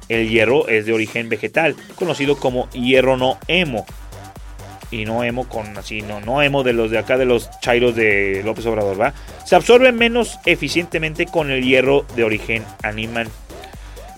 El 0.08 0.28
hierro 0.28 0.68
es 0.68 0.86
de 0.86 0.92
origen 0.92 1.28
vegetal, 1.28 1.76
conocido 1.96 2.36
como 2.36 2.70
hierro 2.70 3.16
no 3.16 3.38
hemo. 3.48 3.86
Y 4.90 5.04
no 5.04 5.24
hemo 5.24 5.48
con 5.48 5.76
así, 5.76 6.02
no, 6.02 6.20
no 6.20 6.62
de 6.62 6.72
los 6.72 6.92
de 6.92 6.98
acá 6.98 7.18
de 7.18 7.24
los 7.24 7.50
chairos 7.60 7.96
de 7.96 8.42
López 8.44 8.64
Obrador, 8.66 9.00
¿va? 9.00 9.14
Se 9.44 9.56
absorbe 9.56 9.90
menos 9.90 10.38
eficientemente 10.46 11.26
con 11.26 11.50
el 11.50 11.64
hierro 11.64 12.06
de 12.14 12.22
origen 12.22 12.64
animal. 12.82 13.28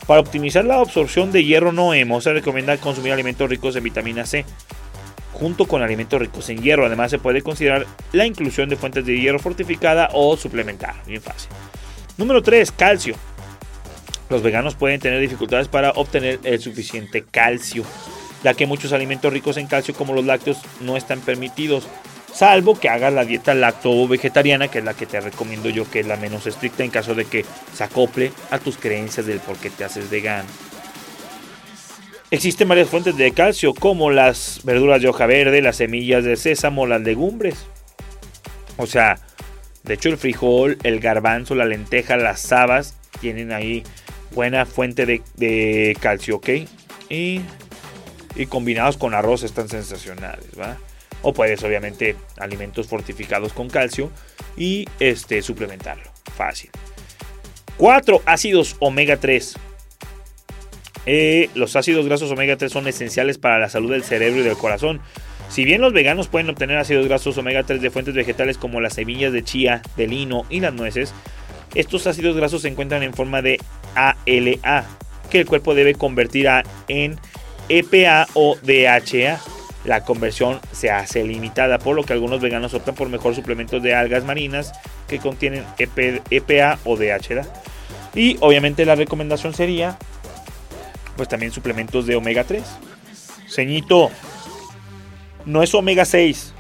Para 0.06 0.20
optimizar 0.20 0.64
la 0.64 0.80
absorción 0.80 1.32
de 1.32 1.44
hierro 1.44 1.72
no 1.72 1.94
hemo, 1.94 2.20
se 2.20 2.32
recomienda 2.32 2.76
consumir 2.78 3.12
alimentos 3.12 3.48
ricos 3.48 3.76
en 3.76 3.84
vitamina 3.84 4.26
C, 4.26 4.44
junto 5.32 5.66
con 5.66 5.82
alimentos 5.82 6.20
ricos 6.20 6.48
en 6.50 6.62
hierro. 6.62 6.86
Además, 6.86 7.10
se 7.10 7.18
puede 7.18 7.42
considerar 7.42 7.86
la 8.12 8.26
inclusión 8.26 8.68
de 8.68 8.76
fuentes 8.76 9.06
de 9.06 9.18
hierro 9.18 9.38
fortificada 9.38 10.10
o 10.12 10.36
suplementar. 10.36 10.94
Bien 11.06 11.22
fácil. 11.22 11.50
Número 12.16 12.42
3, 12.42 12.72
calcio. 12.72 13.14
Los 14.30 14.42
veganos 14.42 14.74
pueden 14.74 15.00
tener 15.00 15.20
dificultades 15.20 15.68
para 15.68 15.90
obtener 15.92 16.38
el 16.44 16.60
suficiente 16.60 17.24
calcio, 17.24 17.84
ya 18.44 18.54
que 18.54 18.66
muchos 18.66 18.92
alimentos 18.92 19.32
ricos 19.32 19.56
en 19.56 19.66
calcio 19.66 19.94
como 19.94 20.12
los 20.12 20.24
lácteos 20.24 20.58
no 20.80 20.96
están 20.96 21.20
permitidos, 21.20 21.88
salvo 22.32 22.78
que 22.78 22.88
hagas 22.90 23.12
la 23.12 23.24
dieta 23.24 23.54
lacto-vegetariana, 23.54 24.68
que 24.68 24.78
es 24.78 24.84
la 24.84 24.94
que 24.94 25.06
te 25.06 25.20
recomiendo 25.20 25.70
yo, 25.70 25.90
que 25.90 26.00
es 26.00 26.06
la 26.06 26.16
menos 26.16 26.46
estricta 26.46 26.84
en 26.84 26.90
caso 26.90 27.14
de 27.14 27.24
que 27.24 27.44
se 27.74 27.84
acople 27.84 28.32
a 28.50 28.58
tus 28.58 28.76
creencias 28.76 29.26
del 29.26 29.40
por 29.40 29.56
qué 29.56 29.70
te 29.70 29.84
haces 29.84 30.10
vegano. 30.10 30.48
Existen 32.30 32.68
varias 32.68 32.90
fuentes 32.90 33.16
de 33.16 33.32
calcio, 33.32 33.72
como 33.72 34.10
las 34.10 34.60
verduras 34.62 35.00
de 35.00 35.08
hoja 35.08 35.24
verde, 35.24 35.62
las 35.62 35.76
semillas 35.76 36.24
de 36.24 36.36
sésamo, 36.36 36.86
las 36.86 37.00
legumbres. 37.00 37.66
O 38.76 38.86
sea, 38.86 39.18
de 39.84 39.94
hecho 39.94 40.10
el 40.10 40.18
frijol, 40.18 40.76
el 40.82 41.00
garbanzo, 41.00 41.54
la 41.54 41.64
lenteja, 41.64 42.18
las 42.18 42.52
habas 42.52 42.98
tienen 43.18 43.52
ahí 43.52 43.82
buena 44.32 44.66
fuente 44.66 45.06
de, 45.06 45.96
calcio, 46.00 46.36
¿ok? 46.36 46.48
Y, 47.08 47.40
y, 48.36 48.46
combinados 48.46 48.96
con 48.96 49.14
arroz 49.14 49.42
están 49.42 49.68
sensacionales, 49.68 50.58
¿va? 50.58 50.76
O 51.22 51.32
puedes, 51.32 51.62
obviamente, 51.62 52.16
alimentos 52.38 52.86
fortificados 52.86 53.52
con 53.52 53.68
calcio 53.68 54.10
y 54.56 54.86
este, 55.00 55.42
suplementarlo. 55.42 56.10
Fácil. 56.36 56.70
4 57.78 58.22
ácidos 58.26 58.76
omega 58.80 59.16
3. 59.18 59.56
Eh, 61.06 61.48
los 61.54 61.74
ácidos 61.76 62.06
grasos 62.06 62.30
omega 62.30 62.56
3 62.56 62.70
son 62.70 62.86
esenciales 62.86 63.38
para 63.38 63.58
la 63.58 63.68
salud 63.68 63.92
del 63.92 64.04
cerebro 64.04 64.40
y 64.40 64.44
del 64.44 64.56
corazón. 64.56 65.00
Si 65.48 65.64
bien 65.64 65.80
los 65.80 65.94
veganos 65.94 66.28
pueden 66.28 66.50
obtener 66.50 66.76
ácidos 66.76 67.06
grasos 67.08 67.38
omega 67.38 67.62
3 67.62 67.80
de 67.80 67.90
fuentes 67.90 68.14
vegetales 68.14 68.58
como 68.58 68.80
las 68.80 68.94
semillas 68.94 69.32
de 69.32 69.42
chía, 69.42 69.80
de 69.96 70.06
lino 70.06 70.44
y 70.50 70.60
las 70.60 70.74
nueces, 70.74 71.14
estos 71.74 72.06
ácidos 72.06 72.36
grasos 72.36 72.62
se 72.62 72.68
encuentran 72.68 73.02
en 73.02 73.14
forma 73.14 73.40
de 73.40 73.58
ALA, 73.94 74.84
que 75.30 75.40
el 75.40 75.46
cuerpo 75.46 75.74
debe 75.74 75.94
convertir 75.94 76.48
a, 76.48 76.64
en 76.88 77.18
EPA 77.68 78.26
o 78.34 78.56
DHA. 78.62 79.40
La 79.84 80.04
conversión 80.04 80.60
se 80.72 80.90
hace 80.90 81.24
limitada, 81.24 81.78
por 81.78 81.96
lo 81.96 82.02
que 82.02 82.12
algunos 82.12 82.40
veganos 82.40 82.74
optan 82.74 82.94
por 82.94 83.08
mejor 83.08 83.34
suplementos 83.34 83.82
de 83.82 83.94
algas 83.94 84.24
marinas 84.24 84.72
que 85.06 85.18
contienen 85.18 85.64
EPA 85.78 86.78
o 86.84 86.96
DHA. 86.96 87.42
Y 88.14 88.36
obviamente 88.40 88.84
la 88.84 88.96
recomendación 88.96 89.54
sería, 89.54 89.96
pues 91.16 91.28
también 91.28 91.52
suplementos 91.52 92.06
de 92.06 92.16
omega 92.16 92.44
3. 92.44 92.62
Ceñito, 93.48 94.10
no 95.46 95.62
es 95.62 95.74
omega 95.74 96.04
6, 96.04 96.52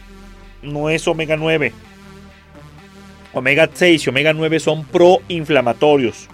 no 0.62 0.88
es 0.88 1.06
omega 1.06 1.36
9. 1.36 1.72
Omega 3.34 3.68
6 3.72 4.06
y 4.06 4.10
omega 4.10 4.32
9 4.32 4.60
son 4.60 4.84
proinflamatorios. 4.84 6.28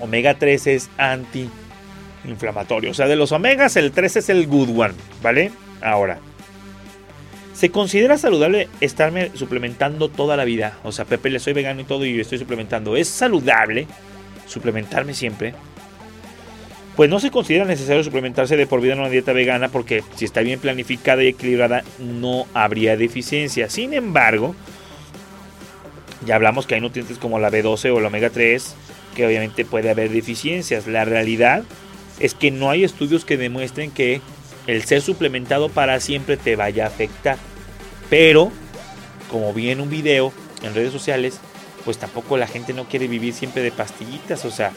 Omega 0.00 0.34
3 0.38 0.66
es 0.66 0.90
antiinflamatorio. 0.98 2.90
O 2.90 2.94
sea, 2.94 3.06
de 3.06 3.16
los 3.16 3.32
omegas, 3.32 3.76
el 3.76 3.92
3 3.92 4.16
es 4.16 4.28
el 4.28 4.46
good 4.46 4.70
one, 4.78 4.94
¿vale? 5.22 5.52
Ahora, 5.82 6.18
¿se 7.52 7.70
considera 7.70 8.18
saludable 8.18 8.68
estarme 8.80 9.30
suplementando 9.34 10.08
toda 10.08 10.36
la 10.36 10.44
vida? 10.44 10.78
O 10.82 10.92
sea, 10.92 11.04
Pepe, 11.04 11.30
le 11.30 11.38
soy 11.38 11.52
vegano 11.52 11.80
y 11.80 11.84
todo 11.84 12.04
y 12.04 12.18
estoy 12.20 12.38
suplementando. 12.38 12.96
¿Es 12.96 13.08
saludable 13.08 13.86
suplementarme 14.46 15.14
siempre? 15.14 15.54
Pues 16.96 17.10
no 17.10 17.18
se 17.18 17.30
considera 17.30 17.64
necesario 17.64 18.04
suplementarse 18.04 18.56
de 18.56 18.66
por 18.68 18.80
vida 18.80 18.92
en 18.92 19.00
una 19.00 19.08
dieta 19.08 19.32
vegana 19.32 19.68
porque 19.68 20.04
si 20.14 20.24
está 20.24 20.42
bien 20.42 20.60
planificada 20.60 21.24
y 21.24 21.28
equilibrada 21.28 21.82
no 21.98 22.46
habría 22.54 22.96
deficiencia. 22.96 23.68
Sin 23.68 23.94
embargo, 23.94 24.54
ya 26.24 26.36
hablamos 26.36 26.66
que 26.66 26.76
hay 26.76 26.80
nutrientes 26.80 27.18
como 27.18 27.40
la 27.40 27.50
B12 27.50 27.92
o 27.92 28.00
la 28.00 28.08
omega 28.08 28.30
3 28.30 28.76
que 29.14 29.26
obviamente 29.26 29.64
puede 29.64 29.90
haber 29.90 30.10
deficiencias. 30.10 30.86
La 30.86 31.04
realidad 31.04 31.64
es 32.20 32.34
que 32.34 32.50
no 32.50 32.70
hay 32.70 32.84
estudios 32.84 33.24
que 33.24 33.36
demuestren 33.36 33.90
que 33.90 34.20
el 34.66 34.82
ser 34.84 35.00
suplementado 35.02 35.68
para 35.68 36.00
siempre 36.00 36.36
te 36.36 36.56
vaya 36.56 36.84
a 36.84 36.88
afectar. 36.88 37.38
Pero, 38.10 38.50
como 39.30 39.52
vi 39.52 39.70
en 39.70 39.80
un 39.80 39.90
video 39.90 40.32
en 40.62 40.74
redes 40.74 40.92
sociales, 40.92 41.40
pues 41.84 41.98
tampoco 41.98 42.36
la 42.36 42.46
gente 42.46 42.72
no 42.72 42.84
quiere 42.84 43.08
vivir 43.08 43.34
siempre 43.34 43.62
de 43.62 43.72
pastillitas. 43.72 44.44
O 44.44 44.50
sea, 44.50 44.72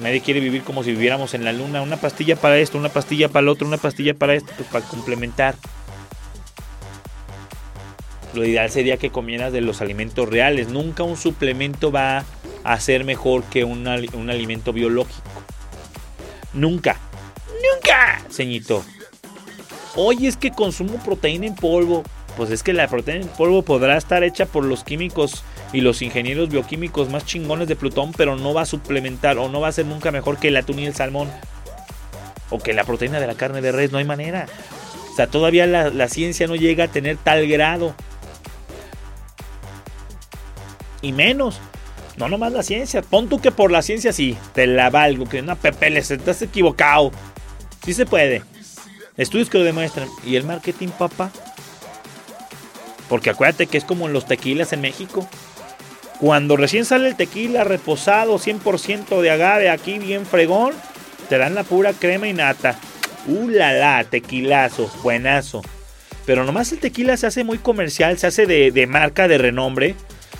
nadie 0.00 0.20
quiere 0.20 0.40
vivir 0.40 0.62
como 0.62 0.82
si 0.82 0.92
viviéramos 0.92 1.34
en 1.34 1.44
la 1.44 1.52
luna. 1.52 1.82
Una 1.82 1.96
pastilla 1.96 2.36
para 2.36 2.58
esto, 2.58 2.78
una 2.78 2.88
pastilla 2.88 3.28
para 3.28 3.42
el 3.42 3.48
otro, 3.48 3.66
una 3.66 3.78
pastilla 3.78 4.14
para 4.14 4.34
esto, 4.34 4.52
pues 4.56 4.68
para 4.68 4.86
complementar. 4.86 5.54
Lo 8.34 8.44
ideal 8.44 8.70
sería 8.70 8.98
que 8.98 9.10
comieras 9.10 9.52
de 9.52 9.62
los 9.62 9.80
alimentos 9.80 10.28
reales. 10.28 10.68
Nunca 10.68 11.02
un 11.02 11.16
suplemento 11.16 11.90
va 11.90 12.24
a 12.72 12.80
ser 12.80 13.04
mejor 13.04 13.44
que 13.44 13.64
un, 13.64 13.86
un 13.86 14.30
alimento 14.30 14.72
biológico. 14.72 15.22
Nunca. 16.52 16.96
Nunca, 17.46 18.22
ceñito. 18.30 18.84
Oye, 19.94 20.28
es 20.28 20.36
que 20.36 20.50
consumo 20.50 20.98
proteína 21.04 21.46
en 21.46 21.54
polvo. 21.54 22.02
Pues 22.36 22.50
es 22.50 22.62
que 22.62 22.74
la 22.74 22.86
proteína 22.86 23.24
en 23.24 23.30
polvo 23.30 23.62
podrá 23.62 23.96
estar 23.96 24.22
hecha 24.22 24.44
por 24.44 24.64
los 24.64 24.84
químicos 24.84 25.42
y 25.72 25.80
los 25.80 26.02
ingenieros 26.02 26.50
bioquímicos 26.50 27.08
más 27.08 27.24
chingones 27.24 27.66
de 27.66 27.76
Plutón, 27.76 28.12
pero 28.12 28.36
no 28.36 28.52
va 28.52 28.62
a 28.62 28.66
suplementar 28.66 29.38
o 29.38 29.48
no 29.48 29.60
va 29.60 29.68
a 29.68 29.72
ser 29.72 29.86
nunca 29.86 30.10
mejor 30.10 30.38
que 30.38 30.48
el 30.48 30.56
atún 30.56 30.78
y 30.78 30.86
el 30.86 30.94
salmón. 30.94 31.30
O 32.50 32.58
que 32.58 32.74
la 32.74 32.84
proteína 32.84 33.20
de 33.20 33.26
la 33.26 33.34
carne 33.34 33.60
de 33.62 33.72
res, 33.72 33.90
no 33.90 33.98
hay 33.98 34.04
manera. 34.04 34.46
O 35.12 35.16
sea, 35.16 35.28
todavía 35.28 35.66
la, 35.66 35.88
la 35.88 36.08
ciencia 36.08 36.46
no 36.46 36.56
llega 36.56 36.84
a 36.84 36.88
tener 36.88 37.16
tal 37.16 37.48
grado. 37.48 37.94
Y 41.00 41.12
menos. 41.12 41.58
No 42.16 42.28
nomás 42.28 42.52
la 42.52 42.62
ciencia. 42.62 43.02
Pon 43.02 43.28
tú 43.28 43.40
que 43.40 43.50
por 43.50 43.70
la 43.70 43.82
ciencia 43.82 44.12
sí. 44.12 44.36
Te 44.54 44.66
la 44.66 44.90
valgo. 44.90 45.26
Que 45.26 45.40
una 45.40 45.54
Pepe 45.54 45.90
les 45.90 46.10
estás 46.10 46.40
equivocado. 46.42 47.12
Sí 47.84 47.92
se 47.92 48.06
puede. 48.06 48.42
Estudios 49.16 49.50
que 49.50 49.58
lo 49.58 49.64
demuestran. 49.64 50.08
¿Y 50.24 50.36
el 50.36 50.44
marketing, 50.44 50.88
papá? 50.88 51.30
Porque 53.08 53.30
acuérdate 53.30 53.66
que 53.66 53.78
es 53.78 53.84
como 53.84 54.06
en 54.06 54.12
los 54.12 54.26
tequilas 54.26 54.72
en 54.72 54.80
México. 54.80 55.28
Cuando 56.20 56.56
recién 56.56 56.84
sale 56.84 57.08
el 57.08 57.16
tequila 57.16 57.64
reposado, 57.64 58.38
100% 58.38 59.20
de 59.20 59.30
agave, 59.30 59.70
aquí 59.70 59.98
bien 59.98 60.24
fregón, 60.24 60.72
te 61.28 61.36
dan 61.36 61.54
la 61.54 61.62
pura 61.62 61.92
crema 61.92 62.26
y 62.26 62.32
nata. 62.32 62.78
¡Uh, 63.26 63.48
la, 63.48 63.72
la! 63.74 64.04
Tequilazo, 64.04 64.90
buenazo. 65.02 65.62
Pero 66.24 66.44
nomás 66.44 66.72
el 66.72 66.78
tequila 66.78 67.16
se 67.16 67.26
hace 67.26 67.44
muy 67.44 67.58
comercial, 67.58 68.18
se 68.18 68.26
hace 68.26 68.46
de 68.46 68.86
marca, 68.86 69.28
de 69.28 69.38
renombre. 69.38 69.94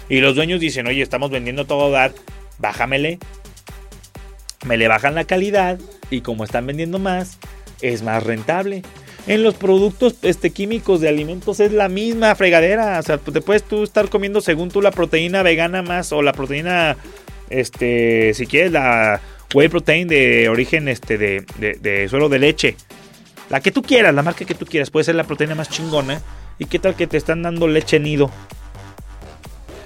Y 0.08 0.20
los 0.20 0.34
dueños 0.34 0.60
dicen, 0.60 0.86
oye, 0.86 1.02
estamos 1.02 1.30
vendiendo 1.30 1.66
todo 1.66 1.90
dar, 1.90 2.12
bájamele. 2.58 3.18
Me 4.64 4.76
le 4.76 4.88
bajan 4.88 5.14
la 5.14 5.24
calidad 5.24 5.78
y 6.10 6.20
como 6.20 6.44
están 6.44 6.66
vendiendo 6.66 6.98
más, 6.98 7.38
es 7.80 8.02
más 8.02 8.22
rentable. 8.22 8.82
En 9.26 9.42
los 9.42 9.54
productos 9.54 10.16
este, 10.22 10.50
químicos 10.50 11.00
de 11.00 11.08
alimentos 11.08 11.58
es 11.58 11.72
la 11.72 11.88
misma 11.88 12.34
fregadera. 12.36 12.98
O 12.98 13.02
sea, 13.02 13.18
te 13.18 13.40
puedes 13.40 13.64
tú 13.64 13.82
estar 13.82 14.08
comiendo 14.08 14.40
según 14.40 14.70
tú 14.70 14.80
la 14.80 14.92
proteína 14.92 15.42
vegana 15.42 15.82
más 15.82 16.12
o 16.12 16.22
la 16.22 16.32
proteína, 16.32 16.96
este, 17.50 18.34
si 18.34 18.46
quieres, 18.46 18.72
la 18.72 19.20
whey 19.52 19.68
protein 19.68 20.06
de 20.06 20.48
origen 20.48 20.88
este, 20.88 21.18
de, 21.18 21.44
de, 21.58 21.74
de 21.74 22.08
suelo 22.08 22.28
de 22.28 22.38
leche. 22.38 22.76
La 23.50 23.60
que 23.60 23.72
tú 23.72 23.82
quieras, 23.82 24.14
la 24.14 24.22
marca 24.22 24.44
que 24.44 24.54
tú 24.54 24.64
quieras. 24.64 24.90
Puede 24.90 25.04
ser 25.04 25.16
la 25.16 25.24
proteína 25.24 25.56
más 25.56 25.70
chingona. 25.70 26.22
¿Y 26.58 26.66
qué 26.66 26.78
tal 26.78 26.94
que 26.94 27.06
te 27.06 27.16
están 27.16 27.42
dando 27.42 27.68
leche 27.68 28.00
nido? 28.00 28.30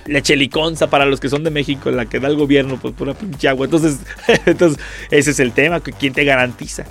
Leche 0.07 0.37
liconza 0.37 0.89
para 0.89 1.07
los 1.07 1.21
que 1.21 1.29
son 1.29 1.45
de 1.45 1.51
México, 1.51 1.91
la 1.91 2.07
que 2.07 2.21
da 2.21 2.29
el 2.29 2.37
gobierno, 2.37 2.79
pues 2.81 2.95
pura 2.95 3.15
pinche 3.15 3.49
agua. 3.49 3.67
Entonces, 3.67 3.99
entonces, 4.47 4.83
ese 5.11 5.31
es 5.31 5.41
el 5.41 5.53
tema, 5.53 5.81
¿quién 5.81 6.13
te 6.13 6.25
garantiza? 6.25 6.85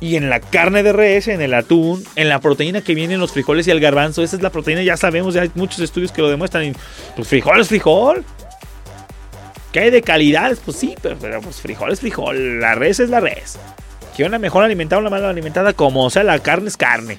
Y 0.00 0.16
en 0.16 0.28
la 0.28 0.40
carne 0.40 0.82
de 0.82 0.92
res, 0.92 1.26
en 1.28 1.40
el 1.40 1.54
atún, 1.54 2.04
en 2.16 2.28
la 2.28 2.40
proteína 2.40 2.82
que 2.82 2.94
viene 2.94 3.14
en 3.14 3.20
los 3.20 3.32
frijoles 3.32 3.66
y 3.66 3.70
el 3.70 3.80
garbanzo, 3.80 4.22
esa 4.22 4.36
es 4.36 4.42
la 4.42 4.50
proteína, 4.50 4.82
ya 4.82 4.96
sabemos, 4.96 5.34
ya 5.34 5.42
hay 5.42 5.50
muchos 5.54 5.80
estudios 5.80 6.12
que 6.12 6.20
lo 6.20 6.28
demuestran. 6.28 6.74
Pues 7.14 7.28
frijol 7.28 7.60
es 7.60 7.68
frijol. 7.68 8.24
¿Qué 9.72 9.80
hay 9.80 9.90
de 9.90 10.02
calidad? 10.02 10.56
Pues 10.64 10.76
sí, 10.76 10.94
pero, 11.02 11.16
pero 11.18 11.40
pues 11.40 11.60
frijol 11.60 11.92
es 11.92 12.00
frijol, 12.00 12.60
la 12.60 12.74
res 12.74 13.00
es 13.00 13.08
la 13.08 13.20
res. 13.20 13.58
Que 14.14 14.24
una 14.24 14.38
mejor 14.38 14.64
alimentada, 14.64 15.00
una 15.00 15.10
mala 15.10 15.30
alimentada, 15.30 15.72
como 15.72 16.04
o 16.04 16.10
sea, 16.10 16.24
la 16.24 16.38
carne 16.40 16.68
es 16.68 16.76
carne. 16.76 17.18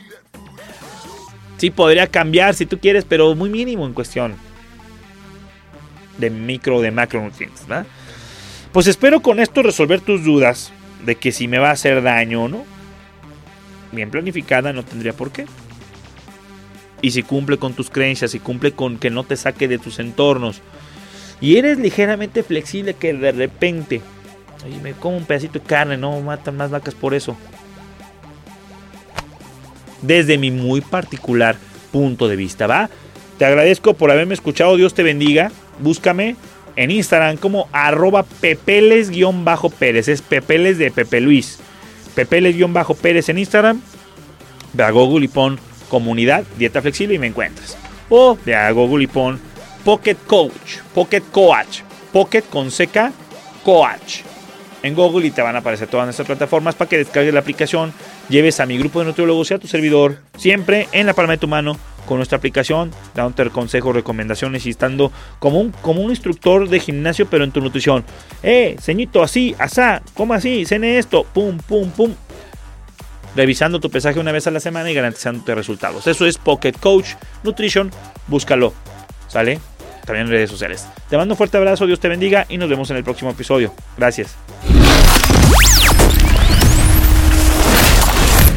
Sí, 1.57 1.71
podría 1.71 2.05
cambiar 2.07 2.53
si 2.53 2.67
tú 2.67 2.79
quieres, 2.79 3.05
pero 3.05 3.33
muy 3.33 3.49
mínimo 3.49 3.87
en 3.87 3.93
cuestión 3.93 4.46
de 6.17 6.29
micro 6.29 6.81
de 6.81 6.91
macronutrientes. 6.91 7.67
¿verdad? 7.67 7.85
Pues 8.71 8.87
espero 8.87 9.21
con 9.21 9.39
esto 9.39 9.63
resolver 9.63 10.01
tus 10.01 10.23
dudas 10.23 10.71
de 11.05 11.15
que 11.15 11.31
si 11.31 11.47
me 11.47 11.59
va 11.59 11.69
a 11.69 11.73
hacer 11.73 12.01
daño 12.01 12.43
o 12.43 12.47
no. 12.47 12.65
Bien 13.91 14.09
planificada 14.09 14.73
no 14.73 14.83
tendría 14.83 15.13
por 15.13 15.31
qué. 15.31 15.45
Y 17.01 17.11
si 17.11 17.23
cumple 17.23 17.57
con 17.57 17.73
tus 17.73 17.89
creencias, 17.89 18.31
si 18.31 18.39
cumple 18.39 18.71
con 18.71 18.97
que 18.97 19.09
no 19.09 19.23
te 19.23 19.37
saque 19.37 19.67
de 19.67 19.77
tus 19.77 19.99
entornos. 19.99 20.61
Y 21.39 21.57
eres 21.57 21.77
ligeramente 21.77 22.43
flexible 22.43 22.95
que 22.95 23.13
de 23.13 23.31
repente, 23.31 24.01
me 24.81 24.93
como 24.93 25.17
un 25.17 25.25
pedacito 25.25 25.59
de 25.59 25.65
carne, 25.65 25.97
no 25.97 26.19
matan 26.21 26.57
más 26.57 26.71
vacas 26.71 26.95
por 26.95 27.13
eso. 27.13 27.37
Desde 30.01 30.37
mi 30.37 30.51
muy 30.51 30.81
particular 30.81 31.57
punto 31.91 32.27
de 32.27 32.35
vista, 32.35 32.67
¿va? 32.67 32.89
Te 33.37 33.45
agradezco 33.45 33.93
por 33.93 34.11
haberme 34.11 34.33
escuchado, 34.33 34.75
Dios 34.77 34.93
te 34.93 35.03
bendiga 35.03 35.51
búscame 35.79 36.35
en 36.75 36.91
Instagram 36.91 37.37
como 37.37 37.67
arroba 37.71 38.23
pepeles-pérez. 38.23 40.07
Es 40.07 40.21
pepeles 40.21 40.77
de 40.77 40.91
Pepe 40.91 41.21
Luis. 41.21 41.59
Pepeles-pérez 42.15 43.29
en 43.29 43.39
Instagram. 43.39 43.81
Ve 44.73 44.83
a 44.83 44.91
Google 44.91 45.25
y 45.25 45.27
pon 45.27 45.59
comunidad, 45.89 46.43
dieta 46.57 46.81
flexible 46.81 47.15
y 47.15 47.19
me 47.19 47.27
encuentras. 47.27 47.77
O 48.09 48.37
ve 48.45 48.55
a 48.55 48.69
Google 48.71 49.03
y 49.03 49.07
pon 49.07 49.39
Pocket 49.83 50.17
Coach, 50.27 50.79
Pocket 50.93 51.23
Coach, 51.31 51.81
Pocket 52.11 52.43
con 52.43 52.69
seca 52.69 53.11
Coach. 53.63 54.21
En 54.83 54.93
Google 54.93 55.27
y 55.27 55.31
te 55.31 55.41
van 55.41 55.55
a 55.55 55.59
aparecer 55.59 55.87
todas 55.87 56.05
nuestras 56.05 56.27
plataformas 56.27 56.75
para 56.75 56.89
que 56.89 56.99
descargues 56.99 57.33
la 57.33 57.39
aplicación, 57.39 57.93
lleves 58.29 58.59
a 58.59 58.65
mi 58.65 58.77
grupo 58.77 58.99
de 58.99 59.05
nutriólogos 59.05 59.49
y 59.49 59.55
a 59.55 59.57
tu 59.57 59.67
servidor, 59.67 60.19
siempre 60.37 60.87
en 60.91 61.07
la 61.07 61.13
palma 61.13 61.33
de 61.33 61.39
tu 61.39 61.47
mano 61.47 61.77
con 62.07 62.17
nuestra 62.17 62.39
aplicación, 62.39 62.91
dándote 63.13 63.51
consejos, 63.51 63.93
recomendaciones 63.93 64.65
y 64.65 64.71
estando 64.71 65.11
como 65.37 65.59
un, 65.59 65.71
como 65.83 66.01
un 66.01 66.09
instructor 66.09 66.67
de 66.67 66.79
gimnasio, 66.79 67.27
pero 67.29 67.43
en 67.43 67.51
tu 67.51 67.61
nutrición. 67.61 68.03
Eh, 68.41 68.75
ceñito, 68.81 69.21
así, 69.21 69.55
asá, 69.59 70.01
como 70.15 70.33
así, 70.33 70.65
cene 70.65 70.97
esto, 70.97 71.23
pum, 71.23 71.57
pum, 71.57 71.91
pum. 71.91 72.15
Revisando 73.35 73.79
tu 73.79 73.91
pesaje 73.91 74.19
una 74.19 74.31
vez 74.31 74.47
a 74.47 74.51
la 74.51 74.59
semana 74.59 74.89
y 74.89 74.95
garantizándote 74.95 75.53
resultados. 75.53 76.07
Eso 76.07 76.25
es 76.25 76.39
Pocket 76.39 76.73
Coach 76.79 77.09
Nutrition. 77.43 77.91
Búscalo. 78.25 78.73
¿Sale? 79.27 79.59
También 80.05 80.25
en 80.25 80.31
redes 80.31 80.49
sociales. 80.49 80.87
Te 81.09 81.17
mando 81.17 81.33
un 81.33 81.37
fuerte 81.37 81.57
abrazo, 81.57 81.85
Dios 81.85 81.99
te 81.99 82.07
bendiga 82.07 82.45
y 82.49 82.57
nos 82.57 82.69
vemos 82.69 82.89
en 82.89 82.97
el 82.97 83.03
próximo 83.03 83.29
episodio. 83.29 83.73
Gracias. 83.97 84.35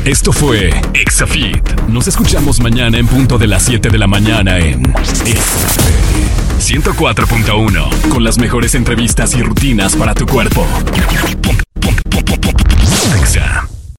Esto 0.05 0.33
fue 0.33 0.71
Exafit. 0.95 1.83
Nos 1.89 2.09
escuchamos 2.09 2.61
mañana 2.61 2.99
en 2.99 3.07
punto 3.07 3.37
de 3.39 3.47
las 3.47 3.63
7 3.65 3.91
de 3.91 3.99
la 3.99 4.07
mañana 4.07 4.59
en 4.59 4.83
Exafit 5.27 6.01
104.1 6.59 8.09
con 8.09 8.25
las 8.25 8.39
mejores 8.39 8.75
entrevistas 8.75 9.35
y 9.35 9.43
rutinas 9.43 9.97
para 9.97 10.15
tu 10.15 10.27
cuerpo. 10.27 10.67
Exa. 13.21 13.69